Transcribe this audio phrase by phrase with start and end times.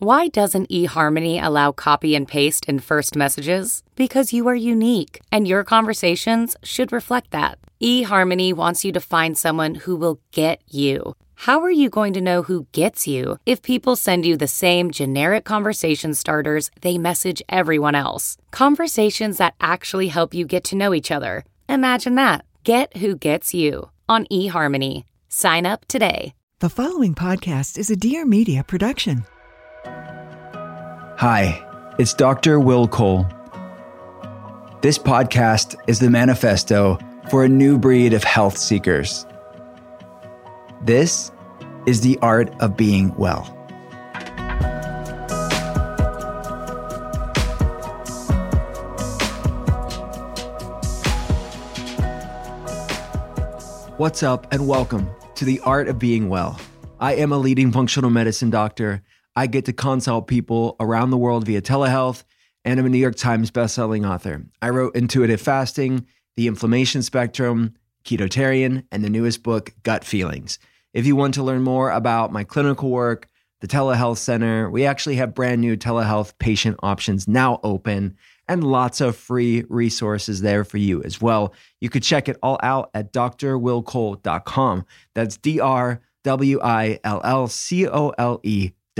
[0.00, 3.82] Why doesn't eHarmony allow copy and paste in first messages?
[3.96, 7.58] Because you are unique, and your conversations should reflect that.
[7.82, 11.16] eHarmony wants you to find someone who will get you.
[11.34, 14.90] How are you going to know who gets you if people send you the same
[14.90, 18.38] generic conversation starters they message everyone else?
[18.52, 21.44] Conversations that actually help you get to know each other.
[21.68, 22.46] Imagine that.
[22.64, 25.04] Get who gets you on eHarmony.
[25.28, 26.32] Sign up today.
[26.60, 29.26] The following podcast is a Dear Media production.
[31.20, 31.62] Hi,
[31.98, 32.58] it's Dr.
[32.58, 33.26] Will Cole.
[34.80, 39.26] This podcast is the manifesto for a new breed of health seekers.
[40.80, 41.30] This
[41.84, 43.44] is the art of being well.
[53.98, 56.58] What's up, and welcome to the art of being well.
[56.98, 59.02] I am a leading functional medicine doctor.
[59.40, 62.24] I get to consult people around the world via telehealth,
[62.62, 64.44] and I'm a New York Times bestselling author.
[64.60, 66.06] I wrote Intuitive Fasting,
[66.36, 67.72] The Inflammation Spectrum,
[68.04, 70.58] Ketotarian, and the newest book, Gut Feelings.
[70.92, 73.28] If you want to learn more about my clinical work,
[73.62, 79.00] the telehealth center, we actually have brand new telehealth patient options now open and lots
[79.00, 81.54] of free resources there for you as well.
[81.80, 84.84] You could check it all out at drwillcole.com.
[85.14, 88.38] That's D R W I L L C O L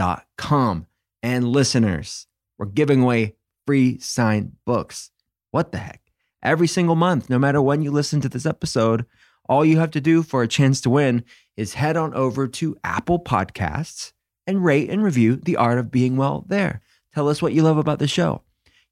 [0.01, 0.87] E.com.
[1.23, 2.27] And listeners,
[2.59, 5.11] we're giving away free signed books.
[5.51, 6.01] What the heck?
[6.43, 9.05] Every single month, no matter when you listen to this episode,
[9.49, 11.25] all you have to do for a chance to win
[11.57, 14.13] is head on over to Apple Podcasts
[14.47, 16.81] and rate and review The Art of Being Well there.
[17.15, 18.43] Tell us what you love about the show.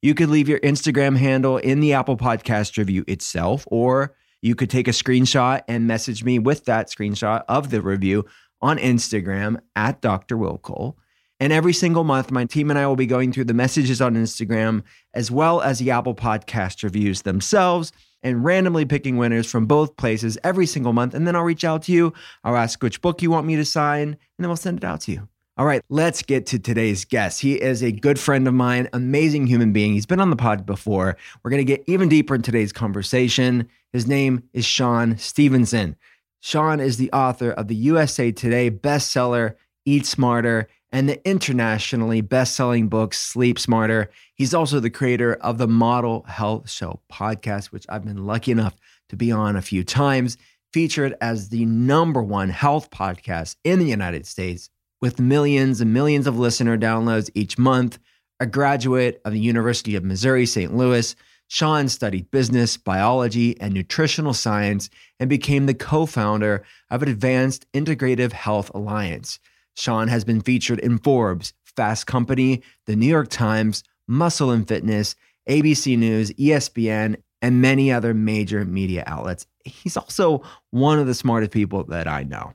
[0.01, 4.69] You could leave your Instagram handle in the Apple Podcast review itself, or you could
[4.69, 8.25] take a screenshot and message me with that screenshot of the review
[8.61, 10.37] on Instagram at Dr.
[10.37, 10.97] Will Cole.
[11.39, 14.15] And every single month, my team and I will be going through the messages on
[14.15, 14.83] Instagram
[15.13, 20.37] as well as the Apple Podcast reviews themselves and randomly picking winners from both places
[20.43, 21.13] every single month.
[21.13, 22.13] And then I'll reach out to you.
[22.43, 25.01] I'll ask which book you want me to sign, and then we'll send it out
[25.01, 25.29] to you.
[25.57, 27.41] All right, let's get to today's guest.
[27.41, 29.93] He is a good friend of mine, amazing human being.
[29.93, 31.17] He's been on the pod before.
[31.43, 33.67] We're going to get even deeper in today's conversation.
[33.91, 35.97] His name is Shawn Stevenson.
[36.41, 39.55] Shawn is the author of the USA Today bestseller,
[39.85, 44.09] Eat Smarter, and the internationally best-selling book Sleep Smarter.
[44.33, 48.75] He's also the creator of the Model Health Show podcast, which I've been lucky enough
[49.09, 50.37] to be on a few times,
[50.71, 54.69] featured as the number one health podcast in the United States
[55.01, 57.99] with millions and millions of listener downloads each month.
[58.39, 60.73] A graduate of the University of Missouri St.
[60.73, 61.13] Louis,
[61.51, 64.87] Shawn studied business, biology, and nutritional science
[65.19, 69.39] and became the co founder of Advanced Integrative Health Alliance.
[69.75, 75.15] Shawn has been featured in Forbes, Fast Company, The New York Times, Muscle and Fitness,
[75.49, 79.47] ABC News, ESPN, and many other major media outlets.
[79.65, 82.53] He's also one of the smartest people that I know.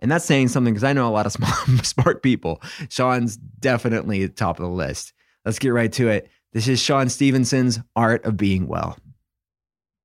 [0.00, 1.32] And that's saying something because I know a lot of
[1.66, 2.60] smart, smart people.
[2.88, 5.12] Shawn's definitely top of the list.
[5.44, 6.28] Let's get right to it.
[6.52, 8.98] This is Shawn Stevenson's Art of Being Well.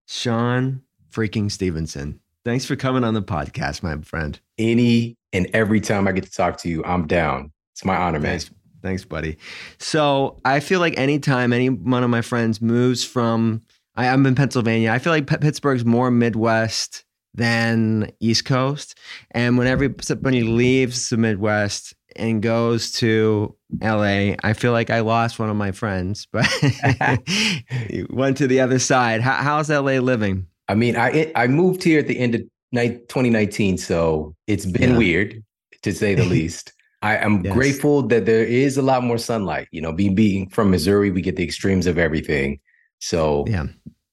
[0.08, 0.82] Shawn
[1.12, 4.40] freaking Stevenson, thanks for coming on the podcast, my friend.
[4.58, 7.52] Any and every time I get to talk to you, I'm down.
[7.74, 8.40] It's my honor, man.
[8.40, 9.38] Thanks, thanks buddy.
[9.78, 13.62] So I feel like anytime any one of my friends moves from,
[13.98, 17.04] I, am in Pennsylvania, I feel like P- Pittsburgh's more Midwest
[17.34, 18.98] than East Coast.
[19.32, 25.40] And whenever somebody leaves the Midwest and goes to LA, I feel like I lost
[25.40, 26.46] one of my friends, but
[28.10, 29.22] went to the other side.
[29.22, 30.48] How, how's LA living?
[30.68, 32.42] I mean, I I moved here at the end of
[32.74, 34.98] 2019, so it's been yeah.
[34.98, 35.44] weird
[35.84, 36.74] to say the least.
[37.04, 37.54] I am yes.
[37.54, 39.68] grateful that there is a lot more sunlight.
[39.72, 42.60] You know, being being from Missouri, we get the extremes of everything.
[43.00, 43.68] So yeah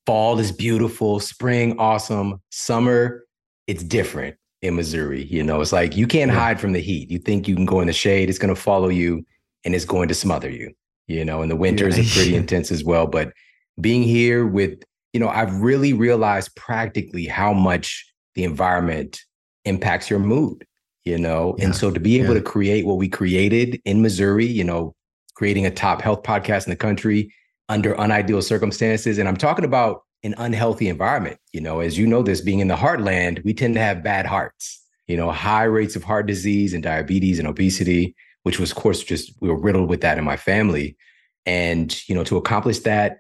[0.07, 3.25] fall is beautiful, spring awesome, summer
[3.67, 5.25] it's different in Missouri.
[5.25, 6.39] You know, it's like you can't yeah.
[6.39, 7.11] hide from the heat.
[7.11, 9.25] You think you can go in the shade, it's going to follow you
[9.65, 10.73] and it's going to smother you.
[11.07, 12.05] you know, and the winters yeah.
[12.05, 13.07] are pretty intense as well.
[13.07, 13.33] But
[13.81, 14.83] being here with,
[15.13, 19.21] you know, I've really realized practically how much the environment
[19.65, 20.67] impacts your mood,
[21.05, 21.55] you know?
[21.59, 21.67] Yeah.
[21.67, 24.95] And so to be able to create what we created in Missouri, you know,
[25.35, 27.33] creating a top health podcast in the country
[27.69, 29.19] under unideal circumstances.
[29.19, 31.39] And I'm talking about an unhealthy environment.
[31.53, 34.27] You know, as you know, this being in the heartland, we tend to have bad
[34.27, 38.77] hearts, you know, high rates of heart disease and diabetes and obesity, which was, of
[38.77, 40.97] course, just we were riddled with that in my family.
[41.47, 43.19] And, you know, to accomplish that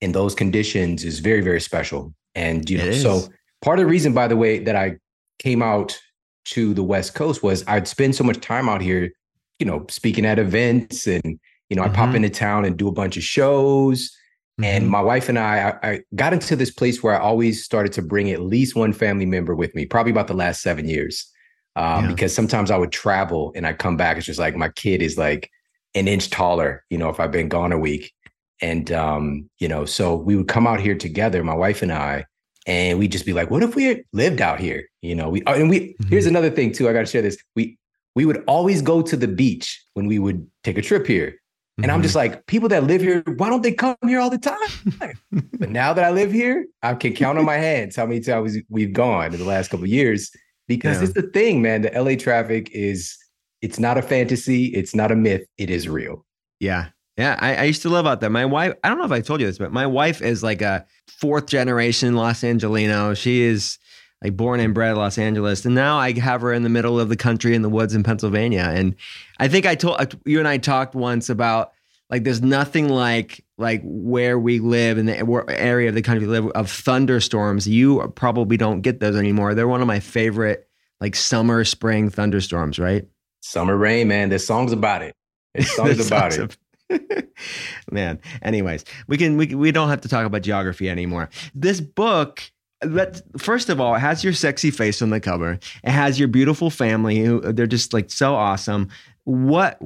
[0.00, 2.14] in those conditions is very, very special.
[2.34, 3.28] And, you know, so
[3.62, 4.96] part of the reason, by the way, that I
[5.38, 5.98] came out
[6.46, 9.10] to the West Coast was I'd spend so much time out here,
[9.58, 11.96] you know, speaking at events and, you know, I mm-hmm.
[11.96, 14.14] pop into town and do a bunch of shows.
[14.60, 14.64] Mm-hmm.
[14.64, 17.92] And my wife and I, I, I, got into this place where I always started
[17.94, 21.28] to bring at least one family member with me, probably about the last seven years.
[21.74, 22.10] Um, yeah.
[22.12, 25.18] Because sometimes I would travel and I come back, it's just like my kid is
[25.18, 25.50] like
[25.96, 28.12] an inch taller, you know, if I've been gone a week.
[28.60, 32.24] And, um, you know, so we would come out here together, my wife and I,
[32.64, 34.84] and we'd just be like, what if we lived out here?
[35.02, 36.08] You know, we, uh, and we, mm-hmm.
[36.08, 37.36] here's another thing too, I got to share this.
[37.56, 37.76] We,
[38.14, 41.34] we would always go to the beach when we would take a trip here.
[41.76, 41.94] And mm-hmm.
[41.94, 45.16] I'm just like, people that live here, why don't they come here all the time?
[45.58, 48.56] but now that I live here, I can count on my hands how many times
[48.68, 50.30] we've gone in the last couple years
[50.68, 51.04] because yeah.
[51.04, 51.82] it's the thing, man.
[51.82, 53.16] The LA traffic is,
[53.60, 56.24] it's not a fantasy, it's not a myth, it is real.
[56.60, 56.90] Yeah.
[57.16, 58.28] Yeah, I, I, used to live out there.
[58.28, 60.62] My wife, I don't know if I told you this, but my wife is like
[60.62, 63.16] a fourth generation Los Angeleno.
[63.16, 63.78] She is
[64.24, 67.10] like born and bred Los Angeles, and now I have her in the middle of
[67.10, 68.70] the country in the woods in Pennsylvania.
[68.74, 68.96] And
[69.38, 71.72] I think I told you and I talked once about
[72.08, 76.32] like there's nothing like like where we live in the area of the country we
[76.32, 77.68] live of thunderstorms.
[77.68, 79.54] You probably don't get those anymore.
[79.54, 80.68] They're one of my favorite
[81.00, 83.06] like summer spring thunderstorms, right?
[83.42, 84.30] Summer rain, man.
[84.30, 85.14] There's songs about it.
[85.54, 86.42] There's songs about songs it.
[86.44, 86.58] Of-
[87.90, 91.28] Man, anyways, we can we we don't have to talk about geography anymore.
[91.54, 92.42] This book
[92.86, 95.58] but first of all, it has your sexy face on the cover.
[95.82, 98.88] It has your beautiful family who they're just like so awesome.
[99.24, 99.78] What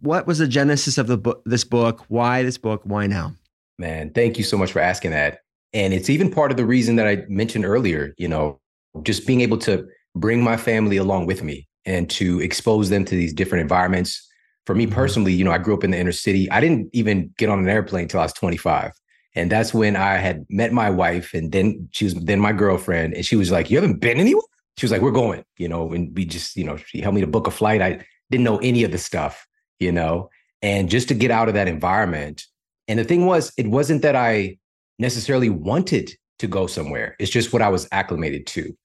[0.00, 2.04] what was the genesis of the book this book?
[2.08, 2.82] Why this book?
[2.84, 3.34] Why now?
[3.78, 5.40] Man, thank you so much for asking that.
[5.72, 8.58] And it's even part of the reason that I mentioned earlier, you know,
[9.02, 13.14] just being able to bring my family along with me and to expose them to
[13.14, 14.26] these different environments
[14.66, 14.94] for me mm-hmm.
[14.94, 16.50] personally, you know, I grew up in the inner city.
[16.50, 18.92] I didn't even get on an airplane until I was 25.
[19.34, 23.14] And that's when I had met my wife and then she was then my girlfriend.
[23.14, 24.42] And she was like, You haven't been anywhere?
[24.76, 27.20] She was like, We're going, you know, and we just, you know, she helped me
[27.20, 27.82] to book a flight.
[27.82, 29.46] I didn't know any of the stuff,
[29.78, 30.30] you know,
[30.62, 32.44] and just to get out of that environment.
[32.88, 34.58] And the thing was, it wasn't that I
[34.98, 37.14] necessarily wanted to go somewhere.
[37.20, 38.76] It's just what I was acclimated to.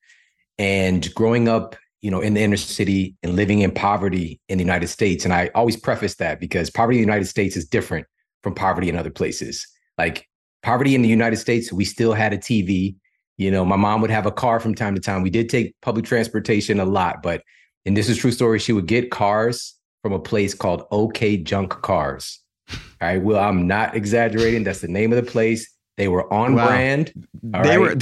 [0.57, 1.75] And growing up
[2.05, 5.25] you know, in the inner city and living in poverty in the United States.
[5.25, 8.05] And I always preface that because poverty in the United States is different
[8.43, 9.65] from poverty in other places.
[9.97, 10.27] Like
[10.65, 12.95] poverty in the United States, we still had a TV.
[13.37, 15.21] You know, my mom would have a car from time to time.
[15.21, 17.43] We did take public transportation a lot, but
[17.85, 21.69] and this is true story, she would get cars from a place called OK Junk
[21.69, 22.39] Cars.
[22.71, 23.21] All right.
[23.21, 24.63] Well, I'm not exaggerating.
[24.63, 25.71] That's the name of the place.
[25.97, 26.67] They were on wow.
[26.67, 27.13] brand.
[27.43, 27.79] They right?
[27.79, 27.95] were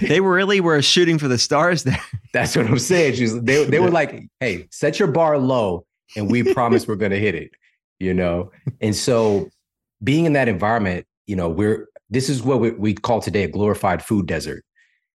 [0.00, 2.02] they were really were shooting for the stars there.
[2.32, 3.16] That's what I'm saying.
[3.16, 5.84] She's, they they were like, "Hey, set your bar low,
[6.16, 7.50] and we promise we're going to hit it."
[8.00, 8.50] You know,
[8.80, 9.50] and so
[10.02, 13.48] being in that environment, you know, we're this is what we, we call today a
[13.48, 14.64] glorified food desert,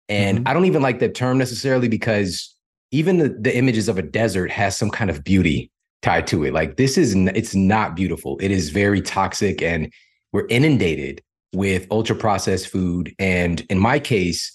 [0.09, 0.49] and mm-hmm.
[0.49, 2.54] I don't even like that term necessarily because
[2.90, 5.71] even the, the images of a desert has some kind of beauty
[6.02, 6.52] tied to it.
[6.52, 8.38] Like this is it's not beautiful.
[8.40, 9.92] It is very toxic, and
[10.33, 11.23] we're inundated
[11.54, 13.14] with ultra processed food.
[13.18, 14.54] And in my case,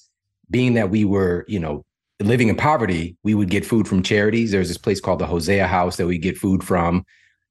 [0.50, 1.84] being that we were, you know,
[2.20, 4.52] living in poverty, we would get food from charities.
[4.52, 7.04] There's this place called the Hosea House that we get food from,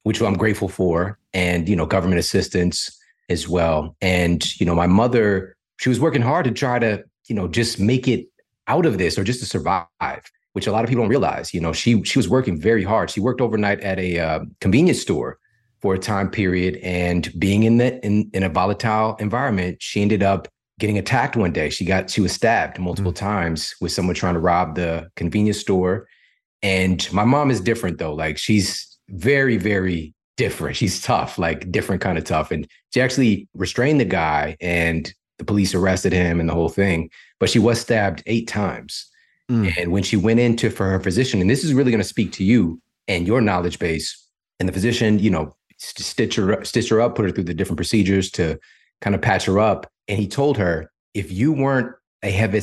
[0.03, 2.97] which I'm grateful for, and you know, government assistance
[3.33, 3.95] as well.
[4.01, 7.79] And you know, my mother, she was working hard to try to, you know, just
[7.79, 8.27] make it
[8.67, 9.87] out of this or just to survive,
[10.53, 11.53] which a lot of people don't realize.
[11.53, 13.09] You know, she she was working very hard.
[13.11, 15.37] She worked overnight at a uh, convenience store
[15.83, 20.23] for a time period and being in the in, in a volatile environment she ended
[20.23, 20.47] up
[20.79, 23.25] getting attacked one day she got she was stabbed multiple mm-hmm.
[23.25, 26.07] times with someone trying to rob the convenience store
[26.61, 32.01] and my mom is different though like she's very very different she's tough like different
[32.01, 36.49] kind of tough and she actually restrained the guy and the police arrested him and
[36.49, 37.09] the whole thing
[37.39, 39.09] but she was stabbed eight times
[39.51, 39.71] mm.
[39.77, 42.31] and when she went into for her physician and this is really going to speak
[42.31, 44.27] to you and your knowledge base
[44.59, 47.77] and the physician you know stitch her stitch her up, put her through the different
[47.77, 48.59] procedures to
[49.01, 49.87] kind of patch her up.
[50.07, 52.61] And he told her, if you weren't a heavy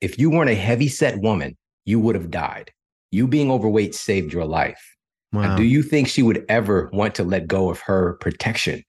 [0.00, 2.70] if you weren't a heavy set woman, you would have died.
[3.10, 4.91] You being overweight saved your life.
[5.32, 5.56] Wow.
[5.56, 8.82] Do you think she would ever want to let go of her protection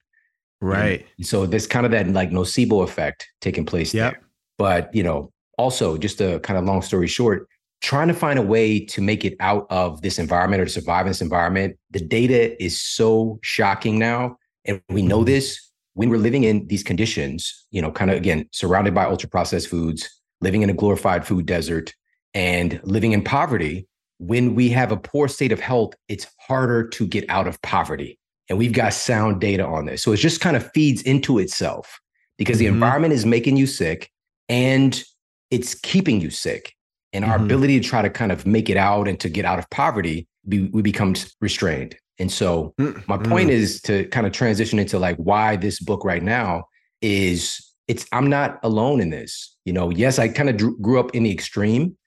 [0.64, 1.06] Right.
[1.18, 4.14] And so there's kind of that like nocebo effect taking place yep.
[4.14, 4.22] there.
[4.58, 7.50] But, you know, also just a kind of long story short,
[7.82, 11.06] trying to find a way to make it out of this environment or to survive
[11.06, 11.78] in this environment.
[11.92, 14.38] The data is so shocking now.
[14.66, 15.26] And we know mm-hmm.
[15.26, 15.60] this
[15.96, 19.68] when we're living in these conditions, you know, kind of again, surrounded by ultra processed
[19.68, 20.10] foods,
[20.40, 21.94] living in a glorified food desert,
[22.34, 23.86] and living in poverty.
[24.26, 28.18] When we have a poor state of health, it's harder to get out of poverty.
[28.50, 30.02] And we've got sound data on this.
[30.02, 32.00] So it just kind of feeds into itself
[32.38, 32.66] because mm-hmm.
[32.66, 34.10] the environment is making you sick
[34.48, 35.04] and
[35.52, 36.74] it's keeping you sick.
[37.12, 37.46] And our mm-hmm.
[37.46, 40.28] ability to try to kind of make it out and to get out of poverty,
[40.46, 41.96] we, we become restrained.
[42.18, 43.02] And so mm-hmm.
[43.08, 46.64] my point is to kind of transition into like why this book right now
[47.02, 49.56] is it's I'm not alone in this.
[49.66, 51.98] You know, yes, I kind of drew, grew up in the extreme,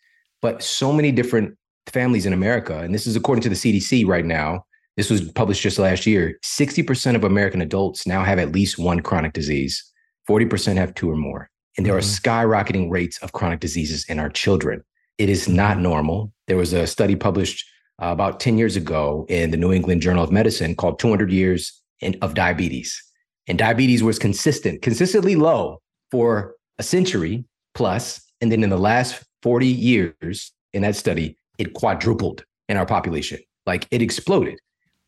[0.42, 4.24] but so many different families in America, and this is according to the CDC right
[4.24, 4.64] now,
[4.96, 9.00] this was published just last year 60% of American adults now have at least one
[9.00, 9.92] chronic disease,
[10.28, 11.50] 40% have two or more.
[11.76, 11.98] And there mm-hmm.
[11.98, 14.82] are skyrocketing rates of chronic diseases in our children.
[15.18, 16.32] It is not normal.
[16.46, 17.64] There was a study published
[18.02, 21.82] uh, about 10 years ago in the New England Journal of Medicine called 200 Years
[22.00, 23.02] in, of Diabetes.
[23.46, 28.20] And diabetes was consistent, consistently low for a century plus.
[28.40, 33.38] And then in the last 40 years in that study, it quadrupled in our population.
[33.66, 34.58] Like it exploded.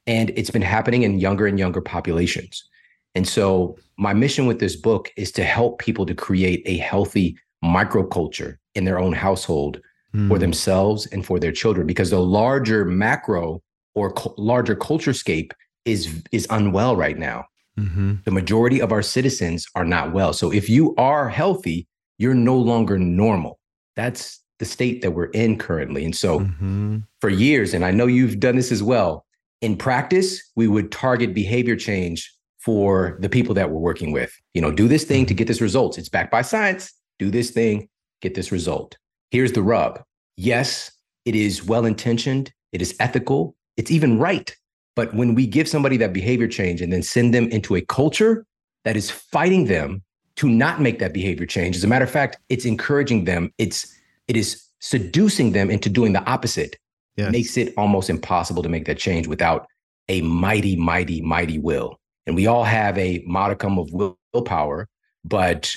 [0.06, 2.66] And it's been happening in younger and younger populations.
[3.14, 7.36] And so, my mission with this book is to help people to create a healthy
[7.64, 9.80] microculture in their own household
[10.14, 10.28] mm.
[10.28, 10.40] for hmm.
[10.40, 13.60] themselves and for their children, because the larger macro
[13.94, 15.52] or co- larger culture scape
[15.84, 17.44] is is unwell right now.
[17.78, 18.16] Mm-hmm.
[18.24, 20.32] The majority of our citizens are not well.
[20.32, 21.86] So if you are healthy,
[22.18, 23.58] you're no longer normal.
[23.96, 26.04] That's the state that we're in currently.
[26.04, 26.98] And so mm-hmm.
[27.20, 29.24] for years, and I know you've done this as well,
[29.60, 34.32] in practice, we would target behavior change for the people that we're working with.
[34.54, 35.38] You know, do this thing to mm-hmm.
[35.38, 35.98] get this results.
[35.98, 36.92] It's backed by science.
[37.18, 37.88] Do this thing,
[38.22, 38.96] get this result.
[39.30, 40.02] Here's the rub.
[40.36, 40.90] Yes,
[41.24, 44.54] it is well intentioned, it is ethical, it's even right.
[44.94, 48.46] But when we give somebody that behavior change and then send them into a culture
[48.84, 50.02] that is fighting them
[50.36, 53.52] to not make that behavior change, as a matter of fact, it's encouraging them.
[53.58, 53.92] It's
[54.28, 56.76] it is seducing them into doing the opposite
[57.16, 57.32] yes.
[57.32, 59.66] makes it almost impossible to make that change without
[60.08, 61.98] a mighty, mighty, mighty will.
[62.26, 64.88] And we all have a modicum of willpower,
[65.24, 65.74] but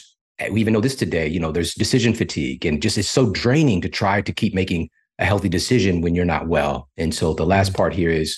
[0.51, 3.81] we even know this today, you know, there's decision fatigue and just it's so draining
[3.81, 4.89] to try to keep making
[5.19, 6.89] a healthy decision when you're not well.
[6.97, 7.75] And so the last mm.
[7.75, 8.37] part here is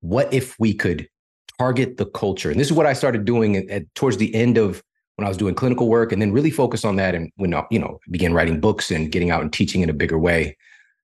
[0.00, 1.08] what if we could
[1.58, 2.50] target the culture?
[2.50, 4.82] And this is what I started doing at, at, towards the end of
[5.20, 7.78] when I was doing clinical work and then really focus on that and when you
[7.78, 10.56] know began writing books and getting out and teaching in a bigger way.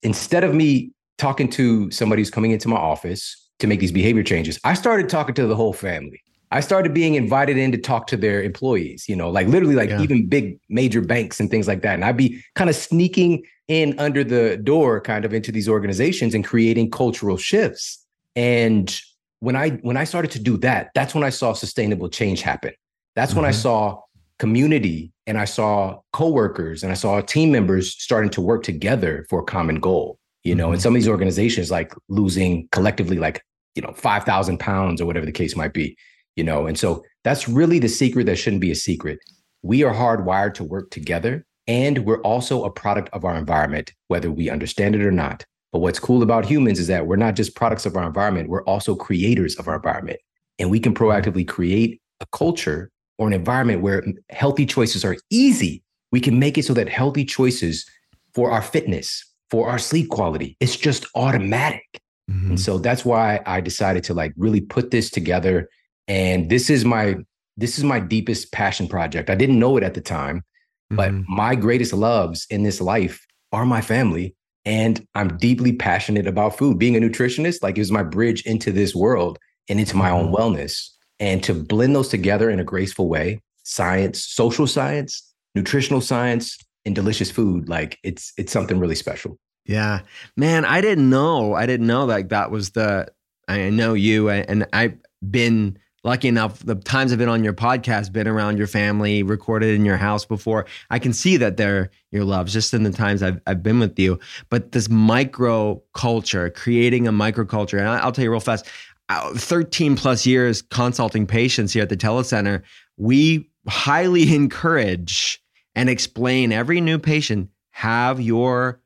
[0.03, 4.23] Instead of me talking to somebody who's coming into my office to make these behavior
[4.23, 6.23] changes, I started talking to the whole family.
[6.51, 9.91] I started being invited in to talk to their employees, you know, like literally like
[9.91, 10.01] yeah.
[10.01, 11.95] even big major banks and things like that.
[11.95, 16.35] And I'd be kind of sneaking in under the door kind of into these organizations
[16.35, 18.03] and creating cultural shifts.
[18.35, 18.99] And
[19.41, 22.73] when I when I started to do that, that's when I saw sustainable change happen.
[23.15, 23.41] That's mm-hmm.
[23.41, 23.61] when I mm-hmm.
[23.61, 24.03] saw
[24.39, 29.41] community and I saw coworkers and I saw team members starting to work together for
[29.41, 30.75] a common goal you know, mm-hmm.
[30.75, 33.43] and some of these organizations like losing collectively like,
[33.75, 35.97] you know, 5,000 pounds or whatever the case might be,
[36.37, 39.19] you know, and so that's really the secret that shouldn't be a secret.
[39.63, 44.31] We are hardwired to work together and we're also a product of our environment, whether
[44.31, 45.45] we understand it or not.
[45.73, 48.65] But what's cool about humans is that we're not just products of our environment, we're
[48.65, 50.21] also creators of our environment.
[50.61, 55.83] And we can proactively create a culture or an environment where healthy choices are easy.
[56.13, 57.87] We can make it so that healthy choices
[58.35, 60.57] for our fitness, for our sleep quality.
[60.61, 62.01] It's just automatic.
[62.31, 62.51] Mm-hmm.
[62.51, 65.69] And so that's why I decided to like really put this together.
[66.09, 67.17] And this is my
[67.57, 69.31] this is my deepest passion project.
[69.31, 70.45] I didn't know it at the time,
[70.91, 71.35] but mm-hmm.
[71.35, 74.35] my greatest loves in this life are my family.
[74.67, 76.79] And I'm deeply passionate about food.
[76.79, 80.27] Being a nutritionist, like, it was my bridge into this world and into my own
[80.27, 80.35] mm-hmm.
[80.35, 80.91] wellness.
[81.19, 86.95] And to blend those together in a graceful way science, social science, nutritional science, and
[86.95, 89.39] delicious food, like it's it's something really special.
[89.67, 90.01] Yeah,
[90.37, 91.55] man, I didn't know.
[91.55, 93.09] I didn't know like that was the.
[93.49, 94.97] I know you, and I've
[95.29, 96.61] been lucky enough.
[96.61, 100.25] The times I've been on your podcast, been around your family, recorded in your house
[100.25, 100.67] before.
[100.91, 103.99] I can see that they're your loves just in the times I've I've been with
[103.99, 104.19] you.
[104.49, 108.67] But this micro culture, creating a microculture, and I'll tell you real fast.
[109.09, 112.63] Uh, 13 plus years consulting patients here at the telecenter,
[112.97, 115.41] we highly encourage
[115.75, 118.81] and explain every new patient have your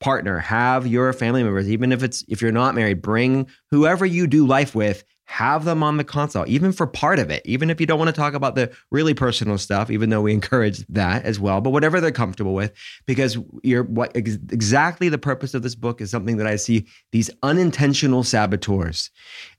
[0.00, 4.26] partner, have your family members, even if it's if you're not married, bring whoever you
[4.26, 7.80] do life with, have them on the console, even for part of it, even if
[7.80, 11.24] you don't want to talk about the really personal stuff, even though we encourage that
[11.24, 12.72] as well, but whatever they're comfortable with,
[13.06, 16.84] because you're what ex- exactly the purpose of this book is something that I see
[17.12, 19.10] these unintentional saboteurs.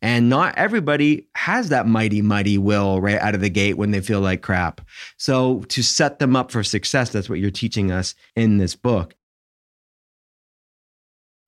[0.02, 4.02] And not everybody has that mighty, mighty will right out of the gate when they
[4.02, 4.82] feel like crap.
[5.16, 9.16] So to set them up for success, that's what you're teaching us in this book.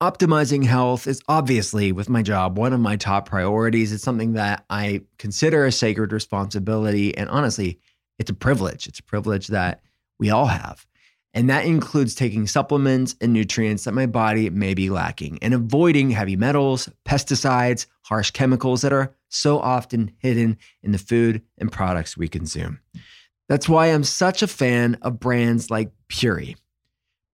[0.03, 3.93] Optimizing health is obviously, with my job, one of my top priorities.
[3.93, 7.17] It's something that I consider a sacred responsibility.
[7.17, 7.79] And honestly,
[8.19, 8.85] it's a privilege.
[8.85, 9.79] It's a privilege that
[10.19, 10.85] we all have.
[11.33, 16.11] And that includes taking supplements and nutrients that my body may be lacking and avoiding
[16.11, 22.17] heavy metals, pesticides, harsh chemicals that are so often hidden in the food and products
[22.17, 22.81] we consume.
[23.47, 26.57] That's why I'm such a fan of brands like Puori.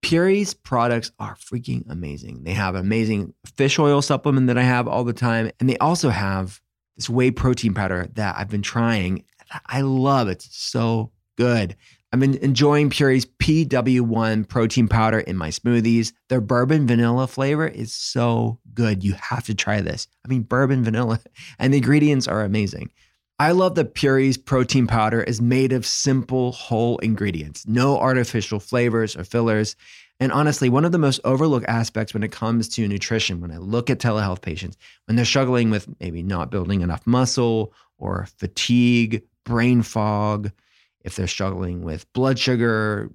[0.02, 2.44] Puori's products are freaking amazing.
[2.44, 5.52] They have amazing fish oil supplement that I have all the time.
[5.60, 6.62] And they also have
[6.96, 9.26] this whey protein powder that I've been trying.
[9.66, 10.46] I love it.
[10.46, 11.76] It's so good.
[12.12, 16.12] I've been enjoying Puori's PW1 protein powder in my smoothies.
[16.30, 19.04] Their bourbon vanilla flavor is so good.
[19.04, 20.08] You have to try this.
[20.26, 21.20] I mean, bourbon vanilla,
[21.60, 22.90] and the ingredients are amazing.
[23.42, 29.16] I love that Puori's protein powder is made of simple whole ingredients, no artificial flavors
[29.16, 29.78] or fillers.
[30.20, 33.58] And honestly, one of the most overlooked aspects when it comes to nutrition, when I
[33.58, 39.24] look at telehealth patients, when they're struggling with maybe not building enough muscle or fatigue,
[39.46, 40.52] brain fog,
[41.06, 43.10] if they're struggling with blood sugar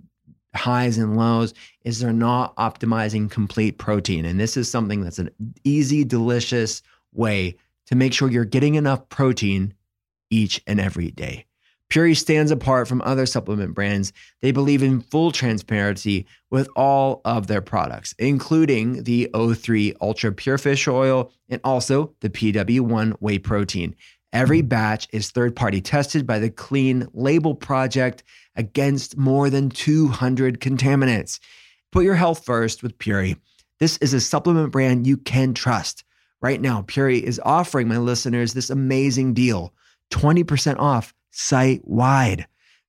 [0.54, 1.52] highs and lows,
[1.85, 4.25] is they're not optimizing complete protein.
[4.25, 5.28] And this is something that's an
[5.64, 6.81] easy, delicious
[7.12, 7.57] way
[7.88, 9.75] to make sure you're getting enough protein
[10.35, 11.47] each and every day.
[11.91, 14.12] Puori stands apart from other supplement brands.
[14.43, 20.59] They believe in full transparency with all of their products, including the O3 Ultra Pure
[20.59, 23.95] Fish Oil and also the PW1 Whey Protein.
[24.33, 28.25] Every batch is third party tested by the Clean Label Project
[28.57, 31.39] against more than 200 contaminants.
[31.93, 33.37] Put your health first with Puori.
[33.78, 36.02] This is a supplement brand you can trust.
[36.41, 39.73] Right now, Puori is offering my listeners this amazing deal
[40.10, 42.47] 20% off site wide.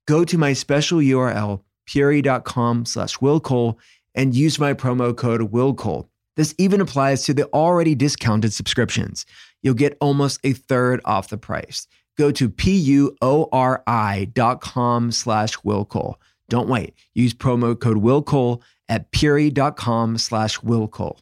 [0.07, 3.77] Go to my special URL, puori.com slash willcole,
[4.13, 6.07] and use my promo code willcole.
[6.35, 9.25] This even applies to the already discounted subscriptions.
[9.61, 11.87] You'll get almost a third off the price.
[12.17, 16.15] Go to P-U-O-R-I dot com slash willcole.
[16.49, 16.93] Don't wait.
[17.13, 21.19] Use promo code willcole at puori.com slash willcole.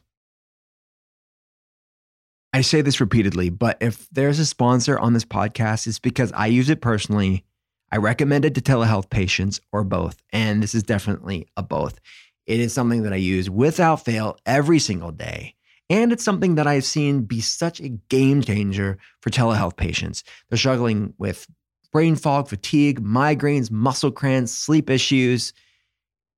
[2.54, 6.46] I say this repeatedly, but if there's a sponsor on this podcast, it's because I
[6.46, 7.44] use it personally.
[7.90, 10.22] I recommend it to telehealth patients or both.
[10.32, 11.98] And this is definitely a both.
[12.46, 15.56] It is something that I use without fail every single day.
[15.90, 20.22] And it's something that I've seen be such a game changer for telehealth patients.
[20.48, 21.48] They're struggling with
[21.90, 25.52] brain fog, fatigue, migraines, muscle cramps, sleep issues.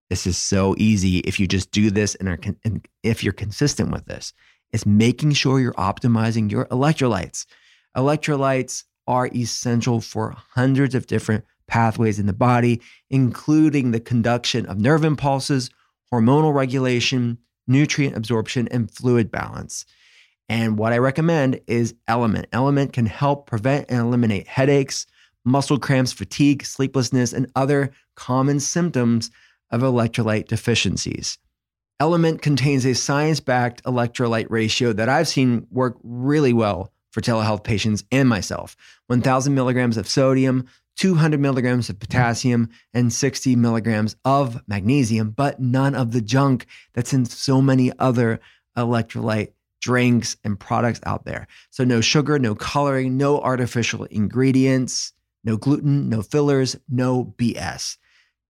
[0.09, 3.91] This is so easy if you just do this and, are, and if you're consistent
[3.91, 4.33] with this
[4.77, 7.47] is making sure you're optimizing your electrolytes.
[7.97, 14.79] Electrolytes are essential for hundreds of different pathways in the body, including the conduction of
[14.79, 15.71] nerve impulses,
[16.12, 19.87] hormonal regulation, nutrient absorption, and fluid balance.
[20.51, 22.47] And what I recommend is Element.
[22.53, 25.07] Element can help prevent and eliminate headaches,
[25.43, 29.31] muscle cramps, fatigue, sleeplessness, and other common symptoms
[29.71, 31.39] of electrolyte deficiencies.
[31.99, 37.65] Element contains a science backed electrolyte ratio that I've seen work really well for telehealth
[37.65, 44.61] patients and myself 1,000 milligrams of sodium, 200 milligrams of potassium, and 60 milligrams of
[44.67, 48.41] magnesium, but none of the junk that's in so many other
[48.77, 51.47] electrolyte drinks and products out there.
[51.71, 57.97] So, no sugar, no coloring, no artificial ingredients, no gluten, no fillers, no BS.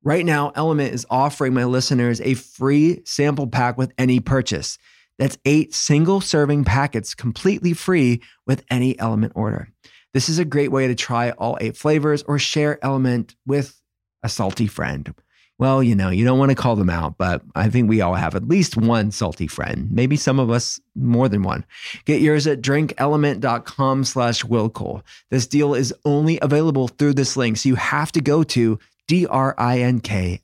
[0.07, 4.79] Right now, Element is offering my listeners a free sample pack with any purchase.
[5.19, 9.73] That's eight single serving packets completely free with any Element order.
[10.15, 13.83] This is a great way to try all eight flavors or share Element with
[14.23, 15.13] a salty friend.
[15.59, 18.15] Well, you know, you don't want to call them out, but I think we all
[18.15, 19.91] have at least one salty friend.
[19.91, 21.65] Maybe some of us more than one.
[22.05, 25.03] Get yours at drinkelement.com slash willcole.
[25.31, 30.41] This deal is only available through this link, so you have to go to D-R-I-N-K-L-M-N-T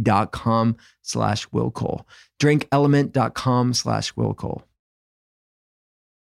[0.00, 2.06] dot com slash Will Cole.
[2.40, 4.64] Drinkelement.com slash Will Cole.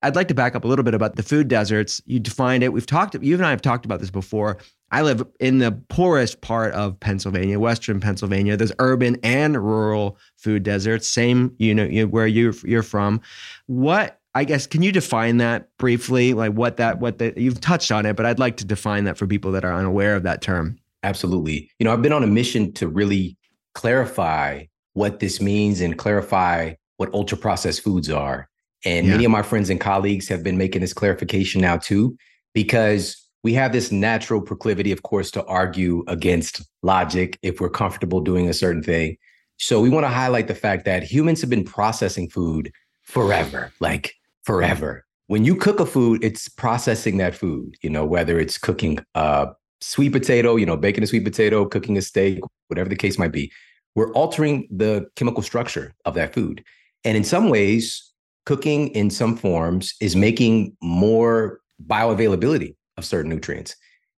[0.03, 2.01] I'd like to back up a little bit about the food deserts.
[2.05, 2.71] You defined it.
[2.71, 4.57] We've talked, you and I have talked about this before.
[4.91, 8.55] I live in the poorest part of Pennsylvania, Western Pennsylvania.
[8.55, 13.21] There's urban and rural food deserts, same, you know, where you're, you're from.
[13.65, 16.35] What I guess can you define that briefly?
[16.35, 19.17] Like what that what the you've touched on it, but I'd like to define that
[19.17, 20.77] for people that are unaware of that term.
[21.03, 21.69] Absolutely.
[21.79, 23.37] You know, I've been on a mission to really
[23.73, 28.49] clarify what this means and clarify what ultra processed foods are.
[28.83, 29.13] And yeah.
[29.13, 32.17] many of my friends and colleagues have been making this clarification now too,
[32.53, 38.19] because we have this natural proclivity, of course, to argue against logic if we're comfortable
[38.19, 39.17] doing a certain thing.
[39.57, 42.71] So we want to highlight the fact that humans have been processing food
[43.03, 45.05] forever, like forever.
[45.27, 49.49] When you cook a food, it's processing that food, you know, whether it's cooking a
[49.81, 53.31] sweet potato, you know, baking a sweet potato, cooking a steak, whatever the case might
[53.31, 53.51] be.
[53.95, 56.63] We're altering the chemical structure of that food.
[57.03, 58.11] And in some ways,
[58.45, 63.75] cooking in some forms is making more bioavailability of certain nutrients.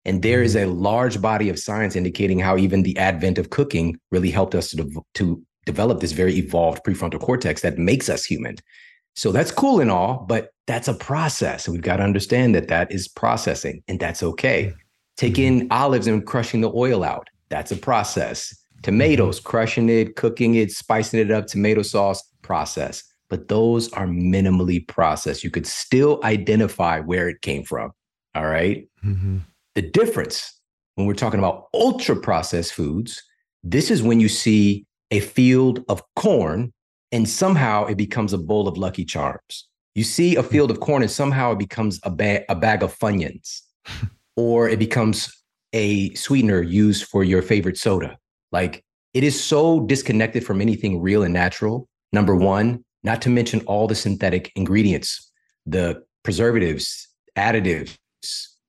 [0.05, 0.69] And there is mm-hmm.
[0.69, 4.69] a large body of science indicating how even the advent of cooking really helped us
[4.71, 8.55] to, de- to develop this very evolved prefrontal cortex that makes us human.
[9.15, 11.67] So that's cool and all, but that's a process.
[11.67, 14.73] And we've got to understand that that is processing and that's okay.
[15.17, 18.55] Taking olives and crushing the oil out, that's a process.
[18.83, 23.03] Tomatoes, crushing it, cooking it, spicing it up, tomato sauce, process.
[23.29, 25.43] But those are minimally processed.
[25.43, 27.91] You could still identify where it came from.
[28.35, 28.87] All right?
[29.03, 29.39] mm-hmm.
[29.75, 30.57] The difference
[30.95, 33.21] when we're talking about ultra processed foods,
[33.63, 36.73] this is when you see a field of corn
[37.11, 39.67] and somehow it becomes a bowl of Lucky Charms.
[39.93, 42.97] You see a field of corn and somehow it becomes a, ba- a bag of
[42.97, 43.61] Funyuns,
[44.37, 48.17] or it becomes a sweetener used for your favorite soda.
[48.53, 51.89] Like it is so disconnected from anything real and natural.
[52.13, 52.45] Number mm-hmm.
[52.45, 55.29] one, not to mention all the synthetic ingredients,
[55.65, 57.97] the preservatives, additives,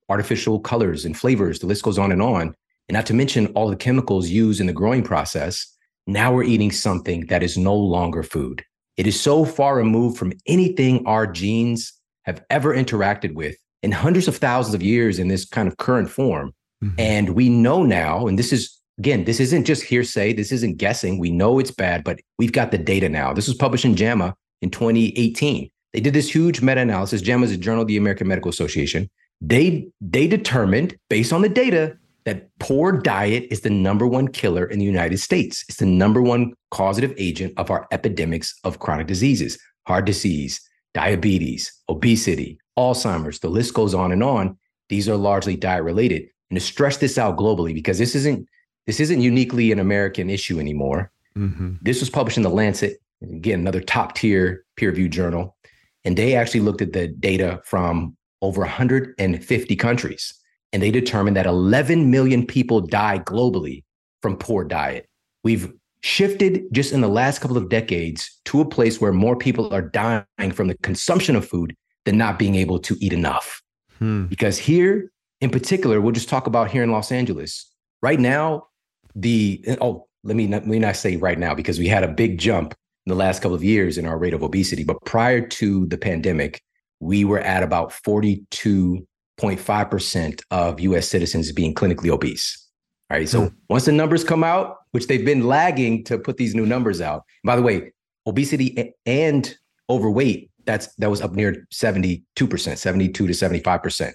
[0.09, 1.59] artificial colors and flavors.
[1.59, 2.55] The list goes on and on.
[2.89, 5.67] And not to mention all the chemicals used in the growing process.
[6.07, 8.65] Now we're eating something that is no longer food.
[8.97, 14.29] It is so far removed from anything our genes have ever interacted with in hundreds
[14.29, 16.53] of thousands of years in this kind of current form.
[16.83, 17.01] Mm-hmm.
[17.01, 21.19] And we know now, and this is again, this isn't just hearsay, this isn't guessing.
[21.19, 23.33] We know it's bad, but we've got the data now.
[23.33, 25.71] This was published in JAMA in 2018.
[25.93, 27.23] They did this huge meta-analysis.
[27.23, 29.09] JAMA is a journal of the American Medical Association
[29.41, 34.67] they they determined based on the data that poor diet is the number one killer
[34.67, 35.65] in the United States.
[35.69, 40.61] It's the number one causative agent of our epidemics of chronic diseases, heart disease,
[40.99, 43.39] diabetes, obesity, Alzheimer's.
[43.39, 44.59] The list goes on and on.
[44.89, 46.29] These are largely diet related.
[46.51, 48.49] And to stress this out globally, because this isn't
[48.87, 51.13] this isn't uniquely an American issue anymore.
[51.37, 51.75] Mm-hmm.
[51.83, 55.57] This was published in the Lancet, again, another top tier peer reviewed journal.
[56.05, 60.35] And they actually looked at the data from over 150 countries.
[60.73, 63.85] And they determined that 11 million people die globally
[64.23, 65.07] from poor diet.
[65.45, 65.71] We've
[66.03, 69.83] shifted just in the last couple of decades to a place where more people are
[69.83, 73.61] dying from the consumption of food than not being able to eat enough.
[73.99, 74.27] Hmm.
[74.27, 77.71] Because here, in particular, we'll just talk about here in Los Angeles.
[78.01, 78.67] Right now,
[79.15, 82.09] the oh, let me not, let me not say right now because we had a
[82.09, 82.75] big jump
[83.07, 84.85] in the last couple of years in our rate of obesity.
[84.85, 86.63] But prior to the pandemic,
[87.01, 92.67] we were at about 42.5% of US citizens being clinically obese.
[93.11, 93.29] All right.
[93.29, 93.55] So mm.
[93.69, 97.25] once the numbers come out, which they've been lagging to put these new numbers out.
[97.45, 97.93] By the way,
[98.27, 99.57] obesity and
[99.91, 104.13] overweight, that's that was up near 72%, 72 to 75%.